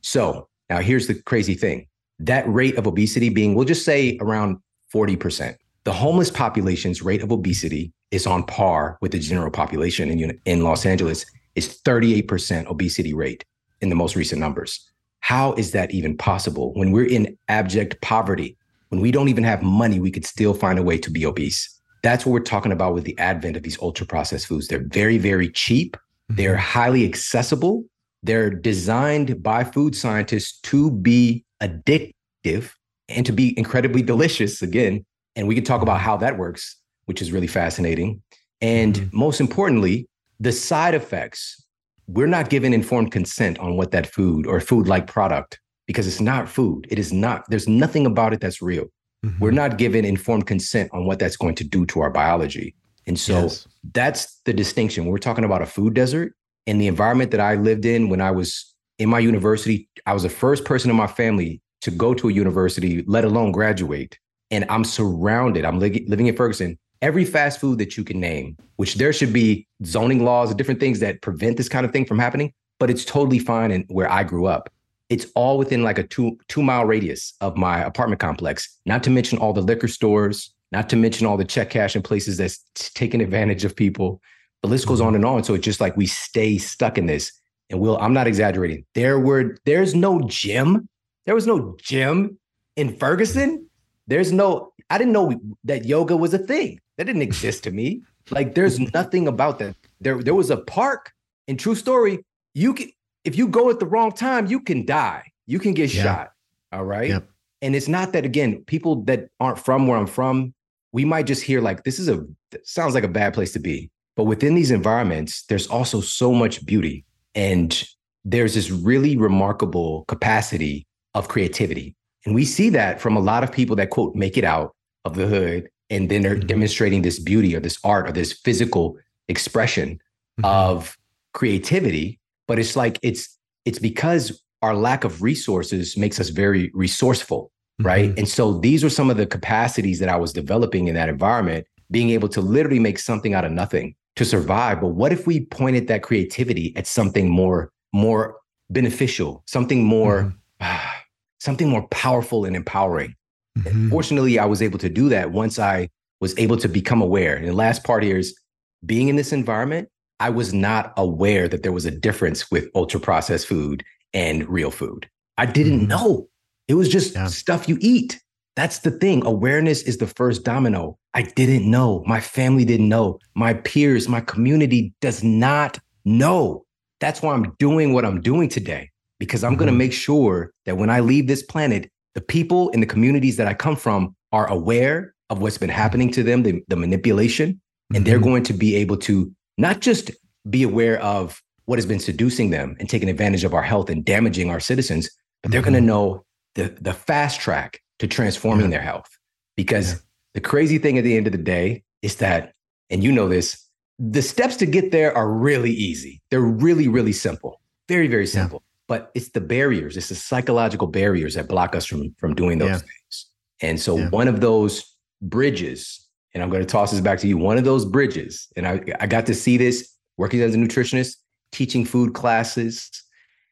[0.00, 1.86] So now here's the crazy thing.
[2.20, 4.58] That rate of obesity being, we'll just say around
[4.92, 5.56] 40%.
[5.84, 10.62] The homeless population's rate of obesity is on par with the general population in, in
[10.62, 13.44] Los Angeles is 38% obesity rate
[13.80, 14.90] in the most recent numbers.
[15.20, 18.57] How is that even possible when we're in abject poverty?
[18.88, 21.78] When we don't even have money, we could still find a way to be obese.
[22.02, 24.68] That's what we're talking about with the advent of these ultra processed foods.
[24.68, 25.96] They're very, very cheap.
[25.96, 26.36] Mm-hmm.
[26.36, 27.84] They're highly accessible.
[28.22, 32.72] They're designed by food scientists to be addictive
[33.08, 35.04] and to be incredibly delicious again.
[35.36, 38.22] And we can talk about how that works, which is really fascinating.
[38.60, 39.18] And mm-hmm.
[39.18, 40.08] most importantly,
[40.40, 41.64] the side effects,
[42.06, 46.20] we're not given informed consent on what that food or food like product, because it's
[46.20, 46.86] not food.
[46.90, 48.84] It is not, there's nothing about it that's real.
[49.26, 49.42] Mm-hmm.
[49.42, 52.76] We're not given informed consent on what that's going to do to our biology.
[53.08, 53.66] And so yes.
[53.94, 55.06] that's the distinction.
[55.06, 56.34] We're talking about a food desert
[56.66, 60.24] and the environment that I lived in when I was in my university, I was
[60.24, 64.18] the first person in my family to go to a university, let alone graduate.
[64.50, 68.56] And I'm surrounded, I'm li- living in Ferguson every fast food that you can name,
[68.76, 72.04] which there should be zoning laws and different things that prevent this kind of thing
[72.04, 74.68] from happening, but it's totally fine in where I grew up.
[75.08, 78.78] It's all within like a two two mile radius of my apartment complex.
[78.84, 82.02] Not to mention all the liquor stores, not to mention all the check cash in
[82.02, 84.20] places that's taking advantage of people.
[84.62, 85.08] The list goes mm-hmm.
[85.08, 85.44] on and on.
[85.44, 87.32] So it's just like we stay stuck in this.
[87.70, 88.84] And Will, I'm not exaggerating.
[88.94, 90.88] There were there's no gym.
[91.26, 92.38] There was no gym
[92.76, 93.68] in Ferguson.
[94.06, 96.80] There's no, I didn't know that yoga was a thing.
[96.96, 98.02] That didn't exist to me.
[98.30, 99.76] Like there's nothing about that.
[100.00, 101.12] There, there was a park
[101.46, 102.24] in True Story.
[102.54, 102.90] You can,
[103.24, 105.30] if you go at the wrong time, you can die.
[105.46, 106.02] You can get yeah.
[106.02, 106.30] shot.
[106.72, 107.08] All right.
[107.08, 107.28] Yep.
[107.62, 110.54] And it's not that again, people that aren't from where I'm from,
[110.92, 112.24] we might just hear like this is a
[112.64, 113.90] sounds like a bad place to be.
[114.16, 117.04] But within these environments, there's also so much beauty.
[117.34, 117.86] And
[118.24, 121.94] there's this really remarkable capacity of creativity.
[122.26, 125.14] And we see that from a lot of people that quote make it out of
[125.14, 126.46] the hood and then they're mm-hmm.
[126.46, 128.96] demonstrating this beauty or this art or this physical
[129.28, 129.94] expression
[130.40, 130.44] mm-hmm.
[130.44, 130.96] of
[131.32, 137.52] creativity but it's like it's it's because our lack of resources makes us very resourceful
[137.80, 138.18] right mm-hmm.
[138.18, 141.64] and so these are some of the capacities that i was developing in that environment
[141.90, 145.44] being able to literally make something out of nothing to survive but what if we
[145.46, 148.36] pointed that creativity at something more more
[148.70, 150.88] beneficial something more mm-hmm.
[151.40, 153.14] something more powerful and empowering
[153.56, 153.90] mm-hmm.
[153.90, 155.88] fortunately i was able to do that once i
[156.20, 158.36] was able to become aware and the last part here is
[158.84, 159.88] being in this environment
[160.20, 164.70] I was not aware that there was a difference with ultra processed food and real
[164.70, 165.08] food.
[165.36, 165.88] I didn't mm-hmm.
[165.88, 166.28] know.
[166.66, 167.28] It was just yeah.
[167.28, 168.20] stuff you eat.
[168.56, 169.24] That's the thing.
[169.24, 170.98] Awareness is the first domino.
[171.14, 172.02] I didn't know.
[172.06, 173.20] My family didn't know.
[173.34, 176.64] My peers, my community does not know.
[177.00, 179.58] That's why I'm doing what I'm doing today, because I'm mm-hmm.
[179.60, 183.36] going to make sure that when I leave this planet, the people in the communities
[183.36, 187.52] that I come from are aware of what's been happening to them, the, the manipulation,
[187.52, 187.96] mm-hmm.
[187.96, 188.24] and they're mm-hmm.
[188.24, 190.10] going to be able to not just
[190.48, 194.04] be aware of what has been seducing them and taking advantage of our health and
[194.04, 195.10] damaging our citizens,
[195.42, 195.72] but they're mm-hmm.
[195.72, 198.78] going to know the, the fast track to transforming yeah.
[198.78, 199.10] their health.
[199.56, 199.98] Because yeah.
[200.34, 202.54] the crazy thing at the end of the day is that,
[202.88, 203.62] and you know this,
[203.98, 206.22] the steps to get there are really easy.
[206.30, 207.60] They're really, really simple.
[207.88, 208.62] Very, very simple.
[208.62, 208.86] Yeah.
[208.86, 212.80] But it's the barriers, it's the psychological barriers that block us from, from doing those
[212.80, 213.26] things.
[213.60, 217.36] And so one of those bridges and I'm going to toss this back to you.
[217.36, 221.16] One of those bridges, and I, I got to see this working as a nutritionist,
[221.52, 222.90] teaching food classes,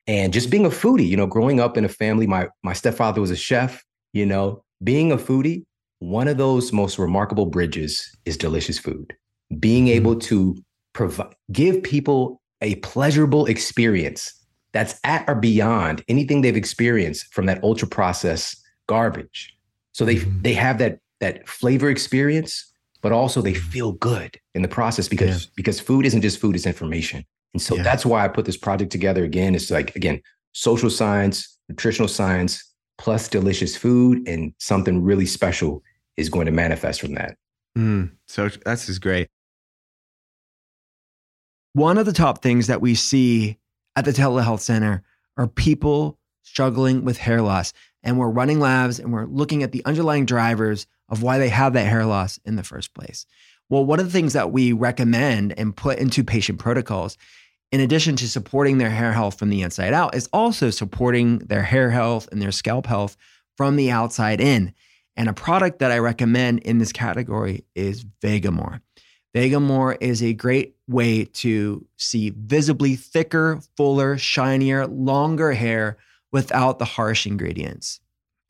[0.06, 1.08] and just being a foodie.
[1.08, 3.82] You know, growing up in a family, my my stepfather was a chef.
[4.12, 5.64] You know, being a foodie,
[5.98, 9.14] one of those most remarkable bridges is delicious food.
[9.58, 9.94] Being mm-hmm.
[9.94, 10.56] able to
[10.92, 14.32] provide, give people a pleasurable experience
[14.72, 19.54] that's at or beyond anything they've experienced from that ultra processed garbage.
[19.92, 20.42] So they mm-hmm.
[20.42, 25.44] they have that that flavor experience, but also they feel good in the process because
[25.44, 25.50] yeah.
[25.56, 27.24] because food isn't just food, it's information.
[27.54, 27.82] And so yeah.
[27.82, 29.54] that's why I put this project together again.
[29.54, 30.20] It's like again,
[30.52, 32.62] social science, nutritional science,
[32.98, 35.82] plus delicious food, and something really special
[36.16, 37.36] is going to manifest from that.
[37.76, 39.28] Mm, so that's just great.
[41.74, 43.58] One of the top things that we see
[43.96, 45.02] at the telehealth center
[45.36, 47.74] are people struggling with hair loss.
[48.06, 51.72] And we're running labs and we're looking at the underlying drivers of why they have
[51.72, 53.26] that hair loss in the first place.
[53.68, 57.18] Well, one of the things that we recommend and put into patient protocols,
[57.72, 61.64] in addition to supporting their hair health from the inside out, is also supporting their
[61.64, 63.16] hair health and their scalp health
[63.56, 64.72] from the outside in.
[65.16, 68.82] And a product that I recommend in this category is Vegamour.
[69.34, 75.96] Vegamour is a great way to see visibly thicker, fuller, shinier, longer hair
[76.36, 77.98] without the harsh ingredients.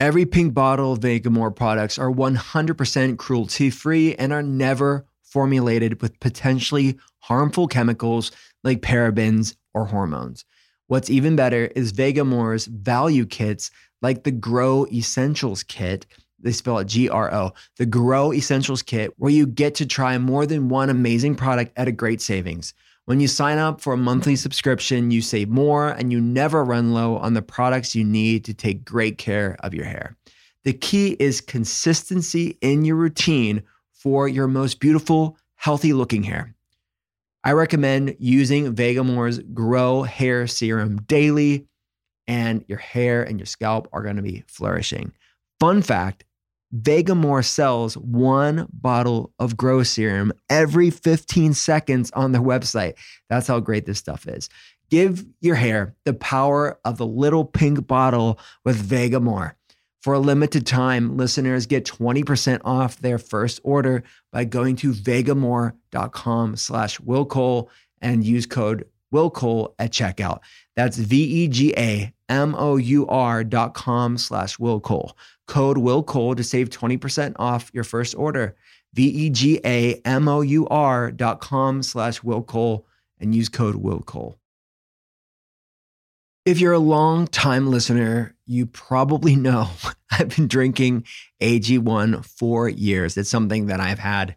[0.01, 6.19] Every pink bottle of Vegamour products are 100% cruelty free and are never formulated with
[6.19, 8.33] potentially harmful chemicals
[8.65, 10.45] like parabens or hormones.
[10.89, 13.71] What's even better is Vegamour's value kits
[14.03, 16.07] like the Grow Essentials kit.
[16.41, 20.19] They spell it G R O, the Grow Essentials kit, where you get to try
[20.19, 22.75] more than one amazing product at a great savings.
[23.07, 26.93] When you sign up for a monthly subscription, you save more and you never run
[26.93, 30.17] low on the products you need to take great care of your hair.
[30.65, 36.53] The key is consistency in your routine for your most beautiful, healthy looking hair.
[37.45, 41.69] I recommend using Vegamour's Grow Hair Serum daily,
[42.27, 45.13] and your hair and your scalp are going to be flourishing.
[45.61, 46.25] Fun fact
[46.75, 52.95] Vegamour sells one bottle of Grow Serum every 15 seconds on their website.
[53.29, 54.49] That's how great this stuff is.
[54.91, 59.53] Give your hair the power of the little pink bottle with Vegamour.
[60.03, 66.55] For a limited time, listeners get 20% off their first order by going to vegamour.com
[66.57, 67.69] slash willcole
[68.01, 70.39] and use code willcole at checkout.
[70.77, 72.15] That's V-E-G-A-M-O-U-R
[73.45, 75.13] dot com slash willcole.
[75.47, 78.57] Code willcole to save 20% off your first order.
[78.95, 80.01] V-E-G-A-M-O-U-R
[81.13, 82.87] dot com slash Will Cole
[83.21, 84.39] and use code Will Cole.
[86.47, 89.69] If you're a long time listener, you probably know
[90.11, 91.05] I've been drinking
[91.43, 93.17] AG1 for years.
[93.17, 94.37] It's something that I've had,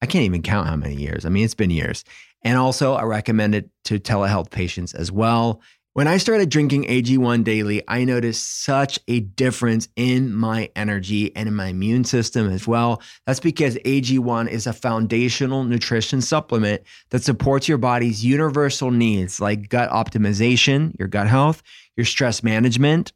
[0.00, 1.26] I can't even count how many years.
[1.26, 2.04] I mean, it's been years.
[2.42, 5.60] And also, I recommend it to telehealth patients as well.
[6.00, 11.46] When I started drinking AG1 daily, I noticed such a difference in my energy and
[11.46, 13.02] in my immune system as well.
[13.26, 19.68] That's because AG1 is a foundational nutrition supplement that supports your body's universal needs like
[19.68, 21.62] gut optimization, your gut health,
[21.98, 23.12] your stress management.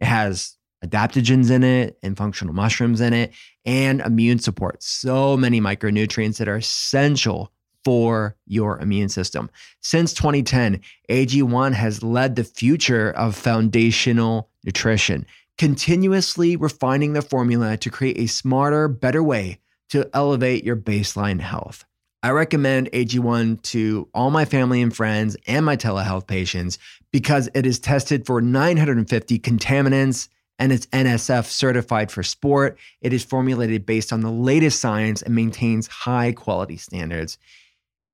[0.00, 3.34] It has adaptogens in it and functional mushrooms in it
[3.66, 4.82] and immune support.
[4.82, 7.52] So many micronutrients that are essential
[7.84, 9.50] for your immune system.
[9.80, 15.26] Since 2010, AG1 has led the future of foundational nutrition,
[15.58, 19.58] continuously refining the formula to create a smarter, better way
[19.90, 21.84] to elevate your baseline health.
[22.22, 26.78] I recommend AG1 to all my family and friends and my telehealth patients
[27.12, 32.78] because it is tested for 950 contaminants and it's NSF certified for sport.
[33.02, 37.36] It is formulated based on the latest science and maintains high quality standards.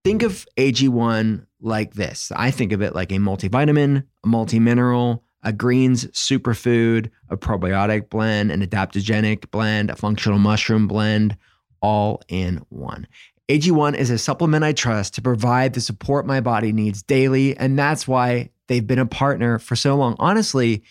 [0.03, 2.33] Think of AG1 like this.
[2.35, 8.51] I think of it like a multivitamin, a multimineral, a greens superfood, a probiotic blend,
[8.51, 11.37] an adaptogenic blend, a functional mushroom blend,
[11.83, 13.07] all in one.
[13.51, 17.57] AG1 is a supplement I trust to provide the support my body needs daily.
[17.57, 20.15] And that's why they've been a partner for so long.
[20.19, 20.83] Honestly,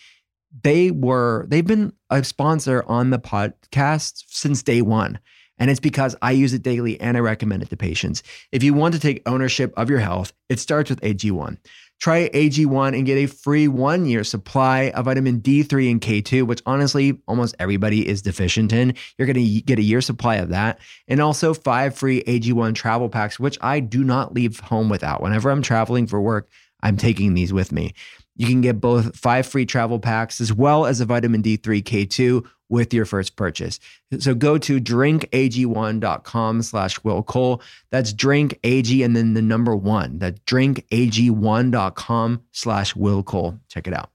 [0.62, 5.18] they were, they've been a sponsor on the podcast since day one.
[5.60, 8.22] And it's because I use it daily and I recommend it to patients.
[8.50, 11.58] If you want to take ownership of your health, it starts with AG1.
[12.00, 16.62] Try AG1 and get a free one year supply of vitamin D3 and K2, which
[16.64, 18.94] honestly almost everybody is deficient in.
[19.18, 20.80] You're going to get a year supply of that.
[21.08, 25.20] And also five free AG1 travel packs, which I do not leave home without.
[25.20, 26.48] Whenever I'm traveling for work,
[26.82, 27.92] I'm taking these with me.
[28.34, 32.46] You can get both five free travel packs as well as a vitamin D3 K2
[32.70, 33.78] with your first purchase.
[34.18, 37.60] So go to drinkag1.com slash Will Cole.
[37.90, 40.18] That's drink AG and then the number one.
[40.20, 43.58] That drinkag1.com slash Will Cole.
[43.68, 44.10] Check it out.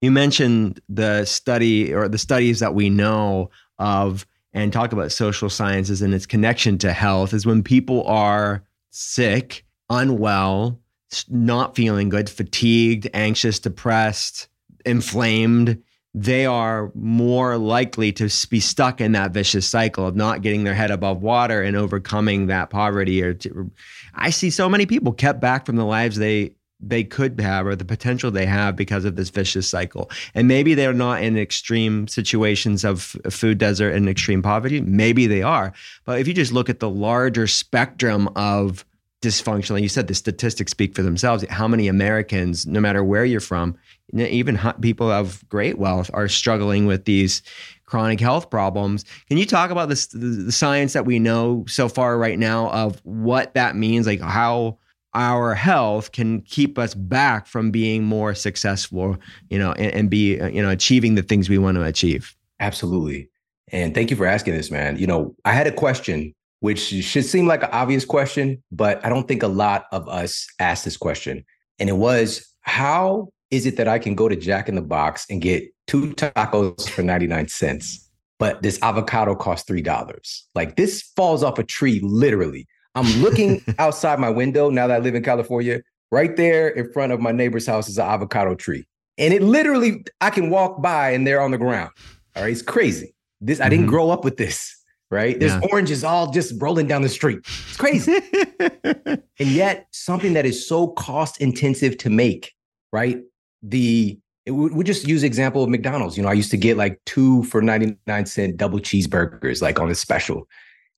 [0.00, 5.50] You mentioned the study or the studies that we know of and talk about social
[5.50, 10.80] sciences and its connection to health is when people are sick, unwell,
[11.28, 14.48] not feeling good, fatigued, anxious, depressed,
[14.86, 20.64] inflamed, they are more likely to be stuck in that vicious cycle of not getting
[20.64, 23.70] their head above water and overcoming that poverty or to,
[24.14, 27.76] I see so many people kept back from the lives they they could have or
[27.76, 30.10] the potential they have because of this vicious cycle.
[30.34, 34.80] And maybe they're not in extreme situations of food desert and extreme poverty.
[34.80, 35.72] Maybe they are.
[36.04, 38.84] But if you just look at the larger spectrum of
[39.22, 41.44] dysfunction, like you said, the statistics speak for themselves.
[41.50, 43.76] How many Americans, no matter where you're from,
[44.12, 47.42] even people of great wealth are struggling with these
[47.86, 49.04] chronic health problems.
[49.28, 53.00] Can you talk about this, the science that we know so far right now of
[53.04, 54.78] what that means, like how
[55.12, 59.16] our health can keep us back from being more successful,
[59.48, 62.36] you know, and, and be, you know, achieving the things we want to achieve?
[62.60, 63.28] Absolutely.
[63.72, 64.96] And thank you for asking this, man.
[64.98, 69.08] You know, I had a question which should seem like an obvious question, but I
[69.08, 71.44] don't think a lot of us ask this question.
[71.78, 75.26] And it was, how is it that I can go to Jack in the Box
[75.28, 78.08] and get two tacos for 99 cents,
[78.38, 80.42] but this avocado costs $3?
[80.54, 82.66] Like this falls off a tree, literally.
[82.94, 85.82] I'm looking outside my window now that I live in California.
[86.12, 88.84] Right there in front of my neighbor's house is an avocado tree.
[89.16, 91.90] And it literally, I can walk by and they're on the ground.
[92.34, 92.52] All right.
[92.52, 93.14] It's crazy.
[93.40, 93.66] This, mm-hmm.
[93.66, 93.90] I didn't mm-hmm.
[93.90, 94.76] grow up with this,
[95.10, 95.38] right?
[95.38, 95.68] There's yeah.
[95.70, 97.40] oranges all just rolling down the street.
[97.68, 98.18] It's crazy.
[98.84, 102.54] and yet, something that is so cost intensive to make,
[102.92, 103.20] right?
[103.62, 106.16] The we just use example of McDonald's.
[106.16, 109.90] You know, I used to get like two for 99 cent double cheeseburgers, like on
[109.90, 110.48] a special.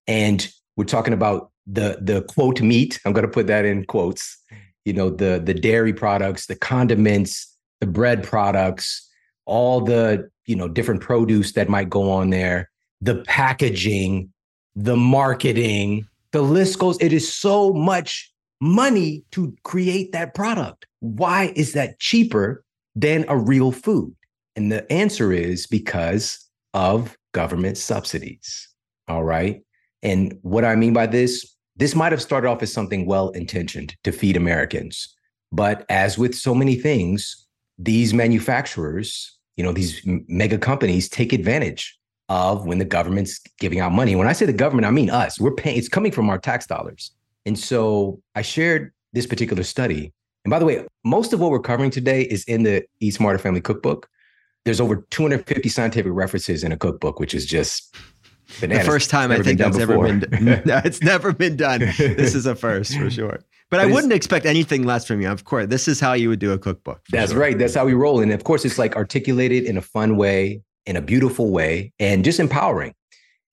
[0.07, 3.01] And we're talking about the the quote meat.
[3.05, 4.39] I'm gonna put that in quotes,
[4.84, 9.09] you know, the the dairy products, the condiments, the bread products,
[9.45, 12.70] all the you know different produce that might go on there,
[13.01, 14.32] the packaging,
[14.74, 16.97] the marketing, the list goes.
[17.01, 20.86] It is so much money to create that product.
[21.03, 24.14] Why is that cheaper than a real food?
[24.55, 28.68] And the answer is because of government subsidies.
[29.09, 29.62] All right.
[30.05, 33.96] And what I mean by this, this might have started off as something well intentioned
[34.05, 35.12] to feed Americans.
[35.50, 37.48] But as with so many things,
[37.78, 41.98] these manufacturers, you know, these mega companies take advantage
[42.28, 44.14] of when the government's giving out money.
[44.14, 45.40] When I say the government, I mean us.
[45.40, 47.11] We're paying, it's coming from our tax dollars.
[47.44, 50.12] And so I shared this particular study.
[50.45, 53.38] And by the way, most of what we're covering today is in the Eat Smarter
[53.38, 54.09] Family Cookbook.
[54.64, 57.95] There's over 250 scientific references in a cookbook, which is just
[58.61, 58.86] bananas.
[58.86, 60.24] The first time I think that's ever been.
[60.40, 61.80] no, it's never been done.
[61.80, 63.38] This is a first for sure.
[63.70, 65.30] But, but I wouldn't expect anything less from you.
[65.30, 67.01] Of course, this is how you would do a cookbook.
[67.11, 67.40] That's sure.
[67.40, 67.59] right.
[67.59, 68.20] That's how we roll.
[68.20, 72.24] And of course, it's like articulated in a fun way, in a beautiful way, and
[72.24, 72.95] just empowering.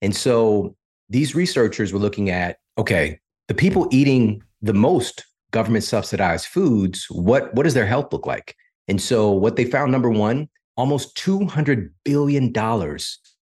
[0.02, 0.76] And so
[1.10, 7.54] these researchers were looking at okay, the people eating the most government subsidized foods, what,
[7.54, 8.56] what does their health look like?
[8.88, 12.54] And so what they found, number one, almost $200 billion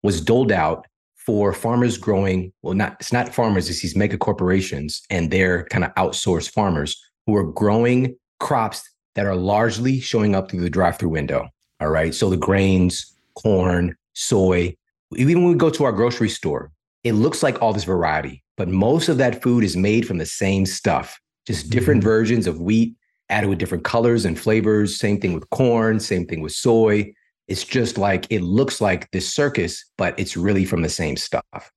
[0.03, 0.86] was doled out
[1.16, 5.84] for farmers growing, well, not it's not farmers, it's these mega corporations and their kind
[5.84, 8.82] of outsourced farmers who are growing crops
[9.14, 11.49] that are largely showing up through the drive-through window.
[11.80, 12.14] All right.
[12.14, 14.76] So the grains, corn, soy,
[15.16, 16.72] even when we go to our grocery store,
[17.05, 20.26] it looks like all this variety, but most of that food is made from the
[20.26, 22.09] same stuff, just different mm-hmm.
[22.09, 22.95] versions of wheat
[23.28, 24.99] added with different colors and flavors.
[24.99, 27.12] Same thing with corn, same thing with soy.
[27.49, 31.72] It's just like it looks like this circus, but it's really from the same stuff.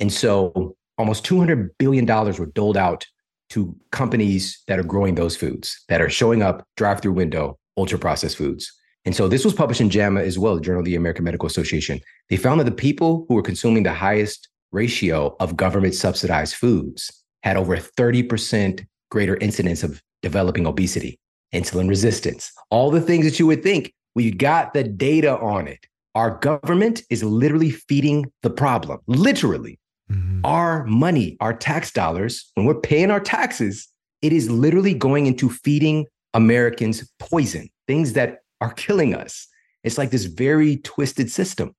[0.00, 3.06] And so almost $200 billion were doled out
[3.50, 7.98] to companies that are growing those foods, that are showing up drive through window, ultra
[7.98, 8.72] processed foods.
[9.04, 11.46] And so this was published in JAMA as well, the Journal of the American Medical
[11.46, 12.00] Association.
[12.30, 17.10] They found that the people who were consuming the highest ratio of government subsidized foods
[17.42, 21.20] had over 30% greater incidence of developing obesity,
[21.52, 25.86] insulin resistance, all the things that you would think we got the data on it.
[26.14, 29.78] Our government is literally feeding the problem, literally.
[30.10, 30.40] Mm-hmm.
[30.44, 33.86] Our money, our tax dollars, when we're paying our taxes,
[34.22, 39.46] it is literally going into feeding Americans poison, things that are killing us.
[39.84, 41.74] It's like this very twisted system.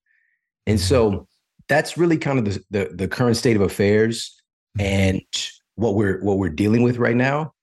[0.68, 1.24] And so mm-hmm.
[1.68, 4.40] that's really kind of the, the, the current state of affairs
[4.78, 4.86] mm-hmm.
[4.86, 5.22] and
[5.76, 7.54] what we're what we're dealing with right now.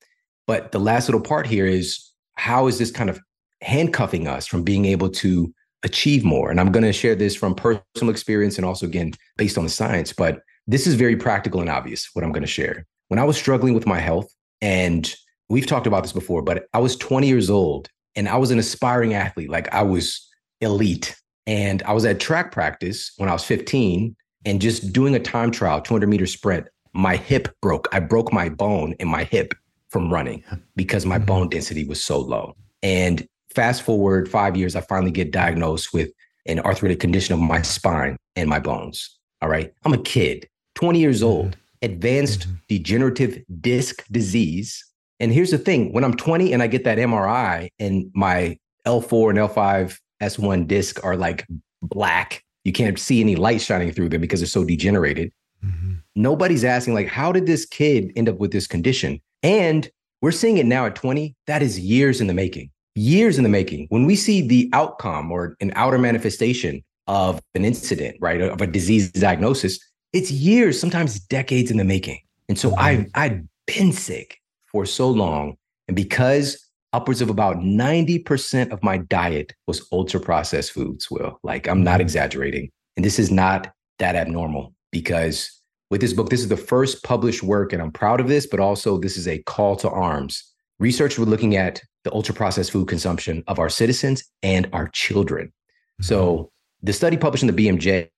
[0.46, 3.20] But the last little part here is how is this kind of
[3.62, 5.52] handcuffing us from being able to
[5.82, 6.50] achieve more.
[6.50, 9.70] And I'm going to share this from personal experience and also, again, based on the
[9.70, 10.12] science.
[10.12, 12.86] But this is very practical and obvious what I'm going to share.
[13.08, 15.12] When I was struggling with my health, and
[15.48, 18.58] we've talked about this before, but I was 20 years old and I was an
[18.58, 19.50] aspiring athlete.
[19.50, 20.28] Like I was
[20.60, 21.16] elite.
[21.46, 25.50] And I was at track practice when I was 15 and just doing a time
[25.50, 26.68] trial, 200 meter sprint.
[26.92, 27.88] My hip broke.
[27.92, 29.54] I broke my bone in my hip
[29.88, 30.44] from running
[30.76, 31.26] because my mm-hmm.
[31.26, 32.56] bone density was so low.
[32.82, 36.10] And fast forward five years, I finally get diagnosed with
[36.46, 39.18] an arthritic condition of my spine and my bones.
[39.42, 39.72] All right.
[39.84, 41.26] I'm a kid, 20 years mm-hmm.
[41.26, 42.54] old, advanced mm-hmm.
[42.68, 44.84] degenerative disc disease.
[45.18, 49.30] And here's the thing when I'm 20 and I get that MRI and my L4
[49.30, 51.46] and L5 S1 disc are like
[51.82, 55.32] black, you can't see any light shining through them because they're so degenerated.
[55.64, 55.94] Mm-hmm.
[56.20, 59.20] Nobody's asking, like, how did this kid end up with this condition?
[59.42, 59.90] And
[60.22, 61.34] we're seeing it now at 20.
[61.46, 63.86] That is years in the making years in the making.
[63.88, 68.66] When we see the outcome or an outer manifestation of an incident, right, of a
[68.66, 69.78] disease diagnosis,
[70.12, 72.20] it's years, sometimes decades in the making.
[72.48, 73.10] And so I mm-hmm.
[73.14, 75.56] I'd been sick for so long,
[75.88, 81.68] and because upwards of about 90% of my diet was ultra processed foods, Will, like
[81.68, 82.02] I'm not mm-hmm.
[82.02, 82.70] exaggerating.
[82.96, 85.59] And this is not that abnormal because
[85.90, 88.60] with this book, this is the first published work, and I'm proud of this, but
[88.60, 90.44] also this is a call to arms.
[90.78, 95.48] Research we're looking at the ultra processed food consumption of our citizens and our children.
[95.48, 96.04] Mm-hmm.
[96.04, 98.08] So the study published in the BMJ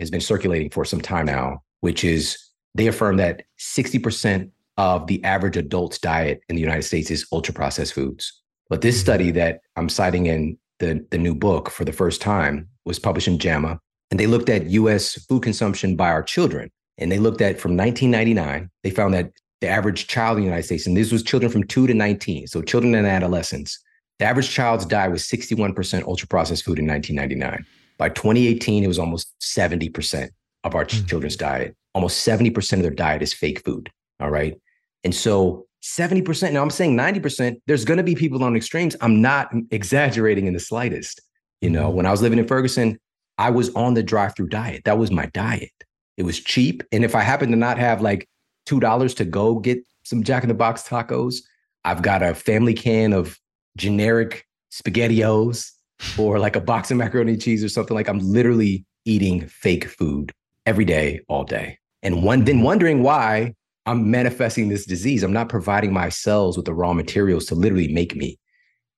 [0.00, 2.38] has been circulating for some time now, which is
[2.74, 7.52] they affirm that 60% of the average adult's diet in the United States is ultra
[7.52, 8.42] processed foods.
[8.70, 9.38] But this study mm-hmm.
[9.38, 13.38] that I'm citing in the, the new book for the first time was published in
[13.38, 13.78] JAMA,
[14.10, 16.70] and they looked at US food consumption by our children.
[16.98, 19.30] And they looked at from 1999, they found that
[19.60, 22.46] the average child in the United States, and this was children from two to 19,
[22.46, 23.78] so children and adolescents,
[24.18, 27.64] the average child's diet was 61% ultra processed food in 1999.
[27.98, 30.30] By 2018, it was almost 70%
[30.64, 31.06] of our mm-hmm.
[31.06, 31.76] children's diet.
[31.94, 33.90] Almost 70% of their diet is fake food.
[34.20, 34.60] All right.
[35.04, 38.96] And so 70%, now I'm saying 90%, there's going to be people on extremes.
[39.00, 41.20] I'm not exaggerating in the slightest.
[41.60, 41.96] You know, mm-hmm.
[41.96, 42.98] when I was living in Ferguson,
[43.36, 44.82] I was on the drive through diet.
[44.84, 45.70] That was my diet.
[46.18, 46.82] It was cheap.
[46.92, 48.28] And if I happen to not have like
[48.68, 51.42] $2 to go get some Jack in the Box tacos.
[51.84, 53.38] I've got a family can of
[53.76, 55.70] generic SpaghettiOs
[56.18, 57.94] or like a box of macaroni and cheese or something.
[57.94, 60.32] Like I'm literally eating fake food
[60.66, 61.78] every day, all day.
[62.02, 63.54] And one then wondering why
[63.86, 65.22] I'm manifesting this disease.
[65.22, 68.38] I'm not providing my cells with the raw materials to literally make me,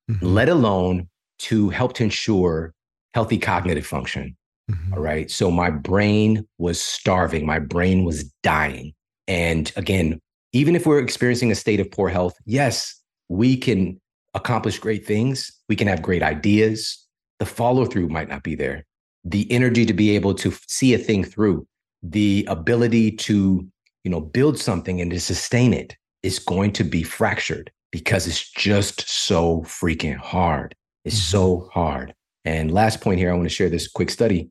[0.09, 0.25] mm-hmm.
[0.25, 1.07] let alone
[1.39, 2.73] to help to ensure
[3.13, 4.35] healthy cognitive function.
[4.69, 4.93] Mm-hmm.
[4.93, 5.29] All right.
[5.31, 8.93] So my brain was starving, my brain was dying.
[9.27, 10.19] And again,
[10.53, 13.99] even if we're experiencing a state of poor health, yes, we can
[14.33, 15.51] accomplish great things.
[15.69, 16.97] We can have great ideas.
[17.39, 18.85] The follow through might not be there.
[19.23, 21.65] The energy to be able to see a thing through,
[22.03, 23.67] the ability to,
[24.03, 28.49] you know, build something and to sustain it is going to be fractured because it's
[28.51, 30.75] just so freaking hard.
[31.05, 31.37] It's mm-hmm.
[31.37, 32.13] so hard.
[32.45, 34.49] And last point here, I want to share this quick study.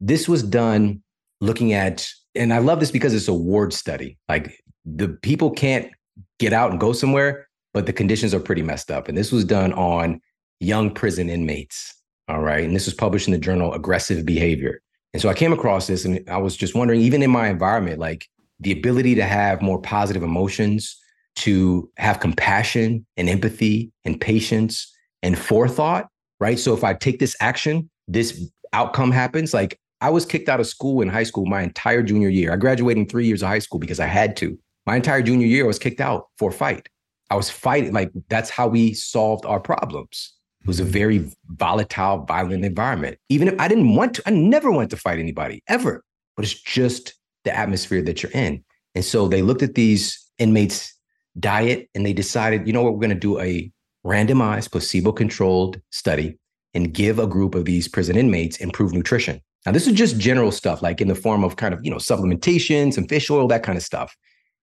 [0.00, 1.02] This was done
[1.40, 4.18] looking at, and I love this because it's a ward study.
[4.28, 5.90] Like the people can't
[6.38, 9.08] get out and go somewhere, but the conditions are pretty messed up.
[9.08, 10.20] And this was done on
[10.60, 11.94] young prison inmates.
[12.28, 12.64] All right.
[12.64, 14.80] And this was published in the journal Aggressive Behavior.
[15.14, 17.98] And so I came across this and I was just wondering, even in my environment,
[17.98, 18.26] like
[18.60, 20.96] the ability to have more positive emotions,
[21.36, 26.08] to have compassion and empathy and patience and forethought,
[26.40, 26.58] right?
[26.58, 29.54] So if I take this action, this outcome happens.
[29.54, 32.52] Like I was kicked out of school in high school my entire junior year.
[32.52, 34.58] I graduated in three years of high school because I had to.
[34.86, 36.88] My entire junior year, I was kicked out for a fight.
[37.30, 37.92] I was fighting.
[37.92, 40.34] Like that's how we solved our problems.
[40.62, 40.92] It was a mm-hmm.
[40.92, 43.18] very volatile, violent environment.
[43.28, 46.04] Even if I didn't want to, I never wanted to fight anybody ever.
[46.36, 47.14] But it's just
[47.44, 48.64] the atmosphere that you're in.
[48.94, 50.94] And so they looked at these inmates
[51.38, 53.70] diet and they decided, you know what, we're going to do a
[54.08, 56.38] randomized placebo controlled study
[56.74, 59.40] and give a group of these prison inmates improved nutrition.
[59.66, 61.96] Now, this is just general stuff, like in the form of kind of, you know,
[61.96, 64.16] supplementation, some fish oil, that kind of stuff,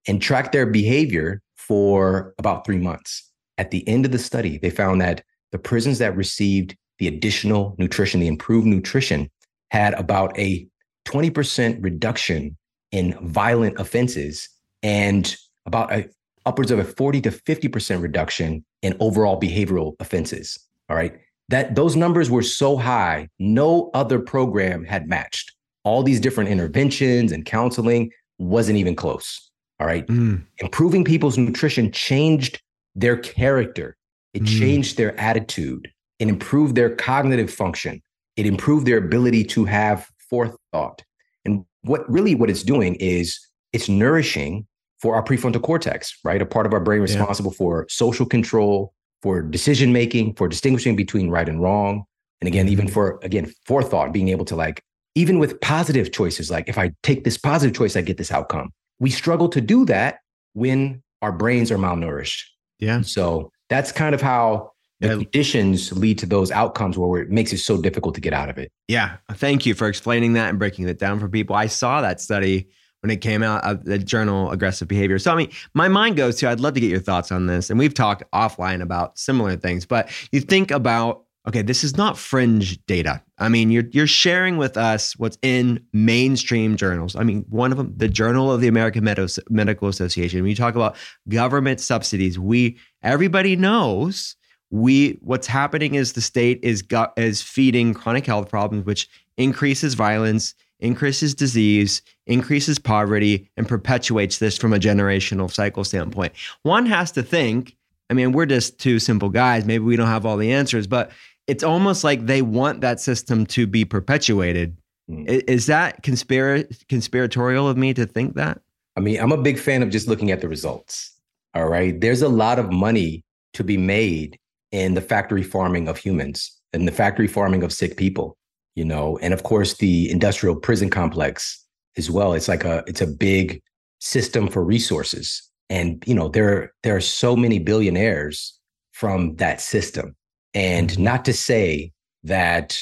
[0.08, 3.32] and track their behavior for about three months.
[3.58, 7.76] At the end of the study, they found that the prisons that received the additional
[7.78, 9.30] nutrition, the improved nutrition,
[9.72, 10.68] had about a
[11.08, 12.58] 20% reduction
[12.92, 14.50] in violent offenses
[14.82, 15.36] and
[15.66, 16.10] about a
[16.46, 20.58] upwards of a 40 to 50% reduction in overall behavioral offenses.
[20.90, 21.18] All right.
[21.50, 25.52] That those numbers were so high, no other program had matched.
[25.84, 29.52] All these different interventions and counseling wasn't even close.
[29.80, 30.06] All right.
[30.08, 30.44] Mm.
[30.60, 32.62] Improving people's nutrition changed
[32.96, 33.98] their character,
[34.34, 34.60] it mm.
[34.60, 38.02] changed their attitude, it improved their cognitive function,
[38.38, 41.04] it improved their ability to have forethought.
[41.44, 43.40] And what really what it's doing is
[43.74, 44.66] it's nourishing
[45.02, 46.42] for our prefrontal cortex, right?
[46.42, 47.58] A part of our brain responsible yeah.
[47.58, 52.06] for social control, for decision making, for distinguishing between right and wrong.
[52.42, 52.94] And again, even mm-hmm.
[52.94, 54.82] for, again, forethought, being able to like,
[55.16, 58.72] even with positive choices, like if I take this positive choice, I get this outcome.
[59.00, 60.20] We struggle to do that
[60.54, 62.44] when our brains are malnourished.
[62.80, 63.02] Yeah.
[63.02, 65.14] So that's kind of how the yeah.
[65.16, 68.58] conditions lead to those outcomes where it makes it so difficult to get out of
[68.58, 68.72] it.
[68.88, 69.18] Yeah.
[69.34, 71.56] Thank you for explaining that and breaking it down for people.
[71.56, 72.68] I saw that study
[73.02, 75.20] when it came out of the journal aggressive behavior.
[75.20, 77.70] So i mean my mind goes to i'd love to get your thoughts on this
[77.70, 82.18] and we've talked offline about similar things but you think about okay this is not
[82.18, 83.22] fringe data.
[83.38, 87.16] I mean you're you're sharing with us what's in mainstream journals.
[87.16, 90.42] I mean one of them the journal of the american medical association.
[90.42, 90.96] When you talk about
[91.30, 94.36] government subsidies we everybody knows
[94.72, 99.94] we what's happening is the state is got is feeding chronic health problems which increases
[99.94, 100.56] violence
[100.86, 106.34] increases disease, increases poverty, and perpetuates this from a generational cycle standpoint.
[106.64, 107.76] One has to think,
[108.10, 109.66] I mean, we're just two simple guys.
[109.66, 111.12] Maybe we don't have all the answers, but
[111.48, 114.78] it's almost like they want that system to be perpetuated.
[115.10, 115.44] Mm.
[115.48, 118.62] Is that conspira- conspiratorial of me to think that?
[118.96, 121.12] I mean, I'm a big fan of just looking at the results.
[121.54, 122.00] All right.
[122.00, 123.24] There's a lot of money
[123.54, 124.38] to be made
[124.72, 128.38] in the factory farming of humans and the factory farming of sick people
[128.76, 131.64] you know, and of course the industrial prison complex
[131.98, 132.34] as well.
[132.34, 133.62] It's like a it's a big
[134.00, 135.42] system for resources.
[135.70, 138.60] And you know, there there are so many billionaires
[138.92, 140.16] from that system.
[140.54, 141.04] And mm-hmm.
[141.04, 141.92] not to say
[142.24, 142.78] that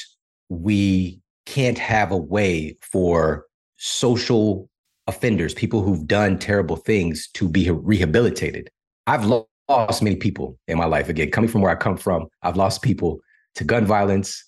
[0.48, 4.68] we can't have a way for social
[5.06, 8.70] offenders, people who've done terrible things to be rehabilitated.
[9.06, 11.08] I've lost many people in my life.
[11.08, 13.20] Again, coming from where I come from, I've lost people
[13.56, 14.42] to gun violence,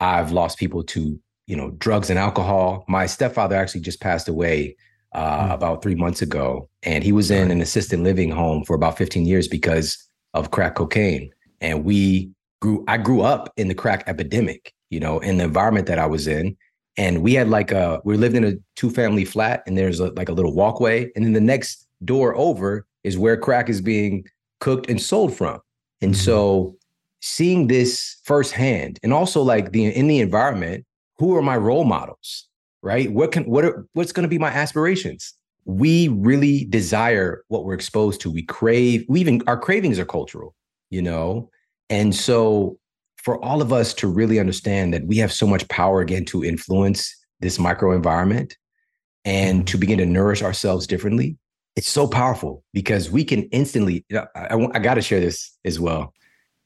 [0.00, 2.84] I've lost people to, you know, drugs and alcohol.
[2.88, 4.76] My stepfather actually just passed away
[5.12, 5.54] uh, mm.
[5.54, 9.24] about three months ago, and he was in an assisted living home for about 15
[9.24, 9.96] years because
[10.34, 11.30] of crack cocaine.
[11.60, 12.30] And we
[12.60, 16.06] grew, I grew up in the crack epidemic, you know, in the environment that I
[16.06, 16.56] was in.
[16.98, 20.06] And we had like a, we lived in a two family flat, and there's a,
[20.12, 21.10] like a little walkway.
[21.14, 24.26] And then the next door over is where crack is being
[24.60, 25.60] cooked and sold from.
[26.02, 26.20] And mm-hmm.
[26.20, 26.76] so
[27.20, 30.84] seeing this firsthand and also like the in the environment
[31.18, 32.48] who are my role models
[32.82, 37.64] right what can what are what's going to be my aspirations we really desire what
[37.64, 40.54] we're exposed to we crave we even our cravings are cultural
[40.90, 41.50] you know
[41.88, 42.78] and so
[43.26, 46.44] for all of us to really understand that we have so much power again to
[46.44, 48.54] influence this microenvironment
[49.24, 51.36] and to begin to nourish ourselves differently,
[51.74, 54.04] it's so powerful because we can instantly.
[54.12, 56.14] I, I, I got to share this as well.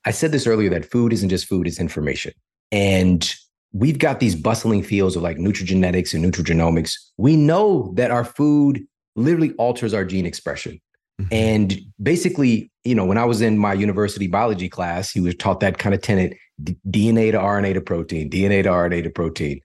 [0.05, 2.33] I said this earlier that food isn't just food, it's information.
[2.73, 3.33] And
[3.73, 6.95] we've got these bustling fields of like nutrigenetics and nutrigenomics.
[7.17, 8.85] We know that our food
[9.17, 10.81] literally alters our gene expression.
[11.21, 11.35] Mm-hmm.
[11.35, 15.61] And basically, you know, when I was in my university biology class, he was taught
[15.61, 19.61] that kind of tenet D- DNA to RNA to protein, DNA to RNA to protein.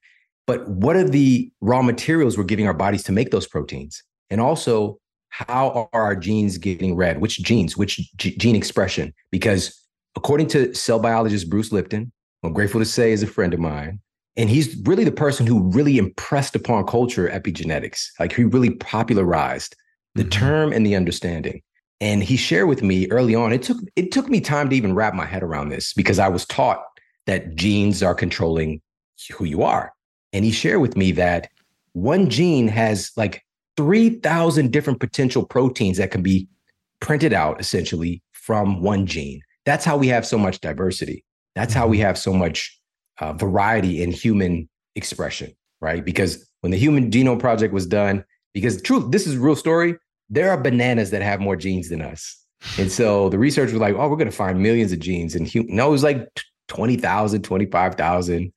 [0.48, 4.04] But what are the raw materials we're giving our bodies to make those proteins?
[4.30, 7.20] And also, how are our genes getting read?
[7.20, 9.14] Which genes, which g- gene expression?
[9.32, 9.85] Because
[10.16, 12.12] according to cell biologist Bruce Lipton,
[12.44, 14.00] I'm grateful to say is a friend of mine,
[14.38, 18.08] and he's really the person who really impressed upon culture epigenetics.
[18.20, 19.76] Like he really popularized
[20.16, 20.30] the mm-hmm.
[20.30, 21.62] term and the understanding.
[22.02, 23.54] And he shared with me early on.
[23.54, 26.28] It took it took me time to even wrap my head around this because I
[26.28, 26.84] was taught
[27.26, 28.82] that genes are controlling
[29.34, 29.94] who you are.
[30.34, 31.50] And he shared with me that
[31.94, 33.44] one gene has like
[33.78, 36.48] 3,000 different potential proteins that can be
[37.00, 39.42] printed out essentially from one gene.
[39.66, 41.26] That's how we have so much diversity.
[41.56, 42.08] That's how we mm-hmm.
[42.08, 42.80] have so much
[43.20, 46.04] uh, variety in human expression, right?
[46.04, 49.96] Because when the Human Genome Project was done, because truth, this is a real story.
[50.30, 52.42] There are bananas that have more genes than us.
[52.78, 55.46] And so the research was like, oh, we're going to find millions of genes in
[55.46, 55.76] human.
[55.76, 56.28] No, it was like
[56.68, 58.54] 20,000, 25,000.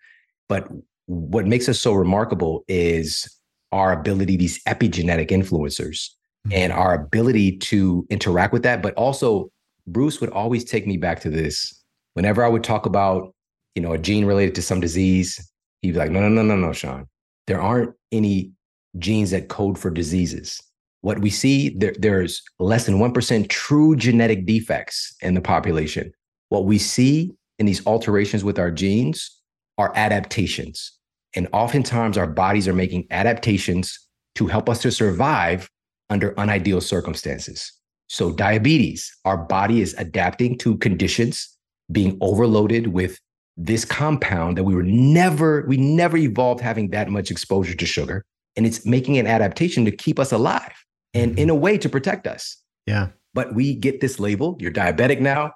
[0.49, 0.69] But
[1.07, 3.29] what makes us so remarkable is
[3.73, 6.11] our ability, these epigenetic influencers,
[6.47, 6.53] mm-hmm.
[6.53, 8.83] and our ability to interact with that.
[8.83, 9.51] But also,
[9.93, 11.75] Bruce would always take me back to this.
[12.15, 13.35] Whenever I would talk about,
[13.75, 15.51] you know, a gene related to some disease,
[15.83, 17.07] he'd be like, no, no, no, no, no, Shawn.
[17.47, 18.53] There aren't any
[18.99, 20.61] genes that code for diseases.
[21.03, 26.13] What we see, there, there's less than 1% true genetic defects in the population.
[26.49, 29.31] What we see in these alterations with our genes
[29.79, 30.93] are adaptations.
[31.37, 35.71] And oftentimes our bodies are making adaptations to help us to survive
[36.11, 37.73] under unideal circumstances.
[38.09, 41.49] So, diabetes, our body is adapting to conditions,
[41.93, 43.21] being overloaded with
[43.57, 48.25] this compound that we were never, we never evolved having that much exposure to sugar.
[48.57, 50.73] And it's making an adaptation to keep us alive
[51.13, 51.41] and mm-hmm.
[51.41, 52.57] in a way to protect us.
[52.87, 53.09] Yeah.
[53.35, 55.53] But we get this label you're diabetic now.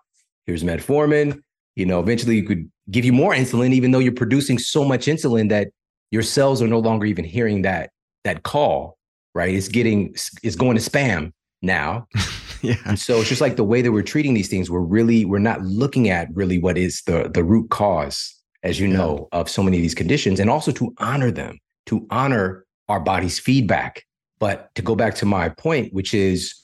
[0.47, 1.41] Here's metformin.
[1.75, 5.07] You know, eventually you could give you more insulin, even though you're producing so much
[5.07, 5.69] insulin that
[6.11, 7.91] your cells are no longer even hearing that
[8.25, 8.99] that call,
[9.35, 9.55] right?
[9.55, 11.33] It's getting it's going to spam
[11.63, 12.07] now.
[12.63, 12.77] yeah.
[12.85, 15.39] And so it's just like the way that we're treating these things, we're really, we're
[15.39, 18.97] not looking at really what is the the root cause, as you yeah.
[18.97, 23.01] know, of so many of these conditions, and also to honor them, to honor our
[23.01, 24.05] body's feedback.
[24.39, 26.55] But to go back to my point, which is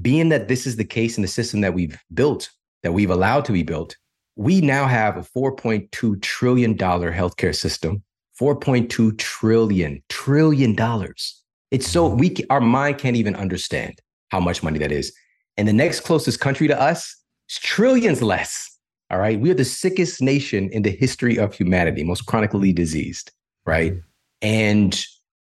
[0.00, 2.50] being that this is the case in the system that we've built,
[2.82, 3.96] that we've allowed to be built,
[4.36, 8.02] we now have a $4.2 trillion healthcare system.
[8.40, 11.42] 4.2 trillion, trillion dollars.
[11.70, 12.18] It's so mm-hmm.
[12.18, 15.12] we our mind can't even understand how much money that is.
[15.58, 17.14] And the next closest country to us
[17.50, 18.78] is trillions less.
[19.10, 19.38] All right.
[19.40, 23.32] We are the sickest nation in the history of humanity, most chronically diseased.
[23.66, 23.94] Right.
[24.40, 25.04] And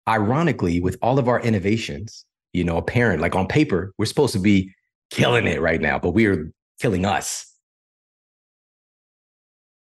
[0.07, 4.39] ironically, with all of our innovations, you know, apparent, like on paper, we're supposed to
[4.39, 4.73] be
[5.09, 7.43] killing it right now, but we are killing us.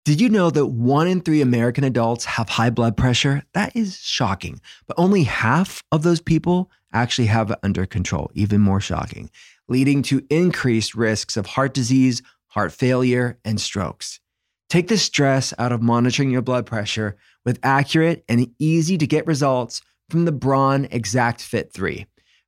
[0.04, 3.44] Did you know that one in three American adults have high blood pressure?
[3.54, 4.60] That is shocking.
[4.88, 9.30] But only half of those people actually have it under control, even more shocking,
[9.70, 14.20] leading to increased risks of heart disease, heart failure, and strokes.
[14.68, 19.26] Take the stress out of monitoring your blood pressure with accurate and easy to get
[19.26, 22.06] results from the Braun Exact Fit 3.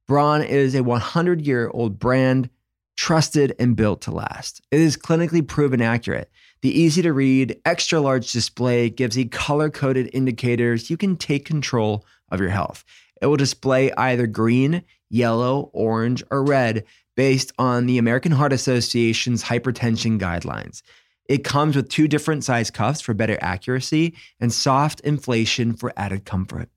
[0.07, 2.49] Braun is a 100 year old brand,
[2.97, 4.61] trusted and built to last.
[4.71, 6.29] It is clinically proven accurate.
[6.61, 11.45] The easy to read, extra large display gives you color coded indicators you can take
[11.45, 12.83] control of your health.
[13.21, 16.83] It will display either green, yellow, orange, or red
[17.21, 20.81] based on the American Heart Association's hypertension guidelines.
[21.29, 26.25] It comes with two different size cuffs for better accuracy and soft inflation for added
[26.25, 26.67] comfort.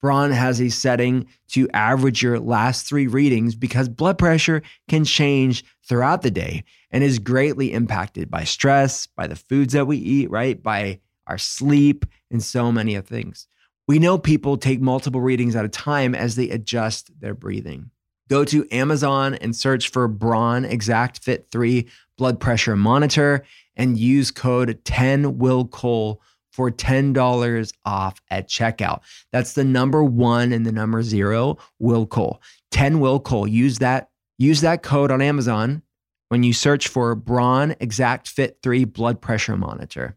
[0.00, 5.64] Braun has a setting to average your last three readings because blood pressure can change
[5.88, 10.30] throughout the day and is greatly impacted by stress, by the foods that we eat,
[10.30, 10.62] right?
[10.62, 13.48] By our sleep, and so many of things.
[13.88, 17.90] We know people take multiple readings at a time as they adjust their breathing.
[18.28, 23.44] Go to Amazon and search for Braun Exact Fit 3 blood pressure monitor
[23.76, 26.20] and use code 10 Will Cole
[26.52, 29.00] for $10 off at checkout.
[29.32, 32.42] That's the number one and the number zero, Will Cole.
[32.72, 33.46] 10 Will Cole.
[33.46, 35.82] Use that, use that code on Amazon
[36.28, 40.16] when you search for Braun Exact Fit 3 blood pressure monitor.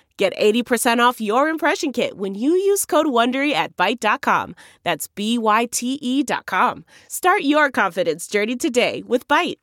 [0.21, 4.53] Get 80% off your impression kit when you use code WONDERY at Byte.com.
[4.83, 6.85] That's B-Y-T-E dot com.
[7.07, 9.57] Start your confidence journey today with Byte.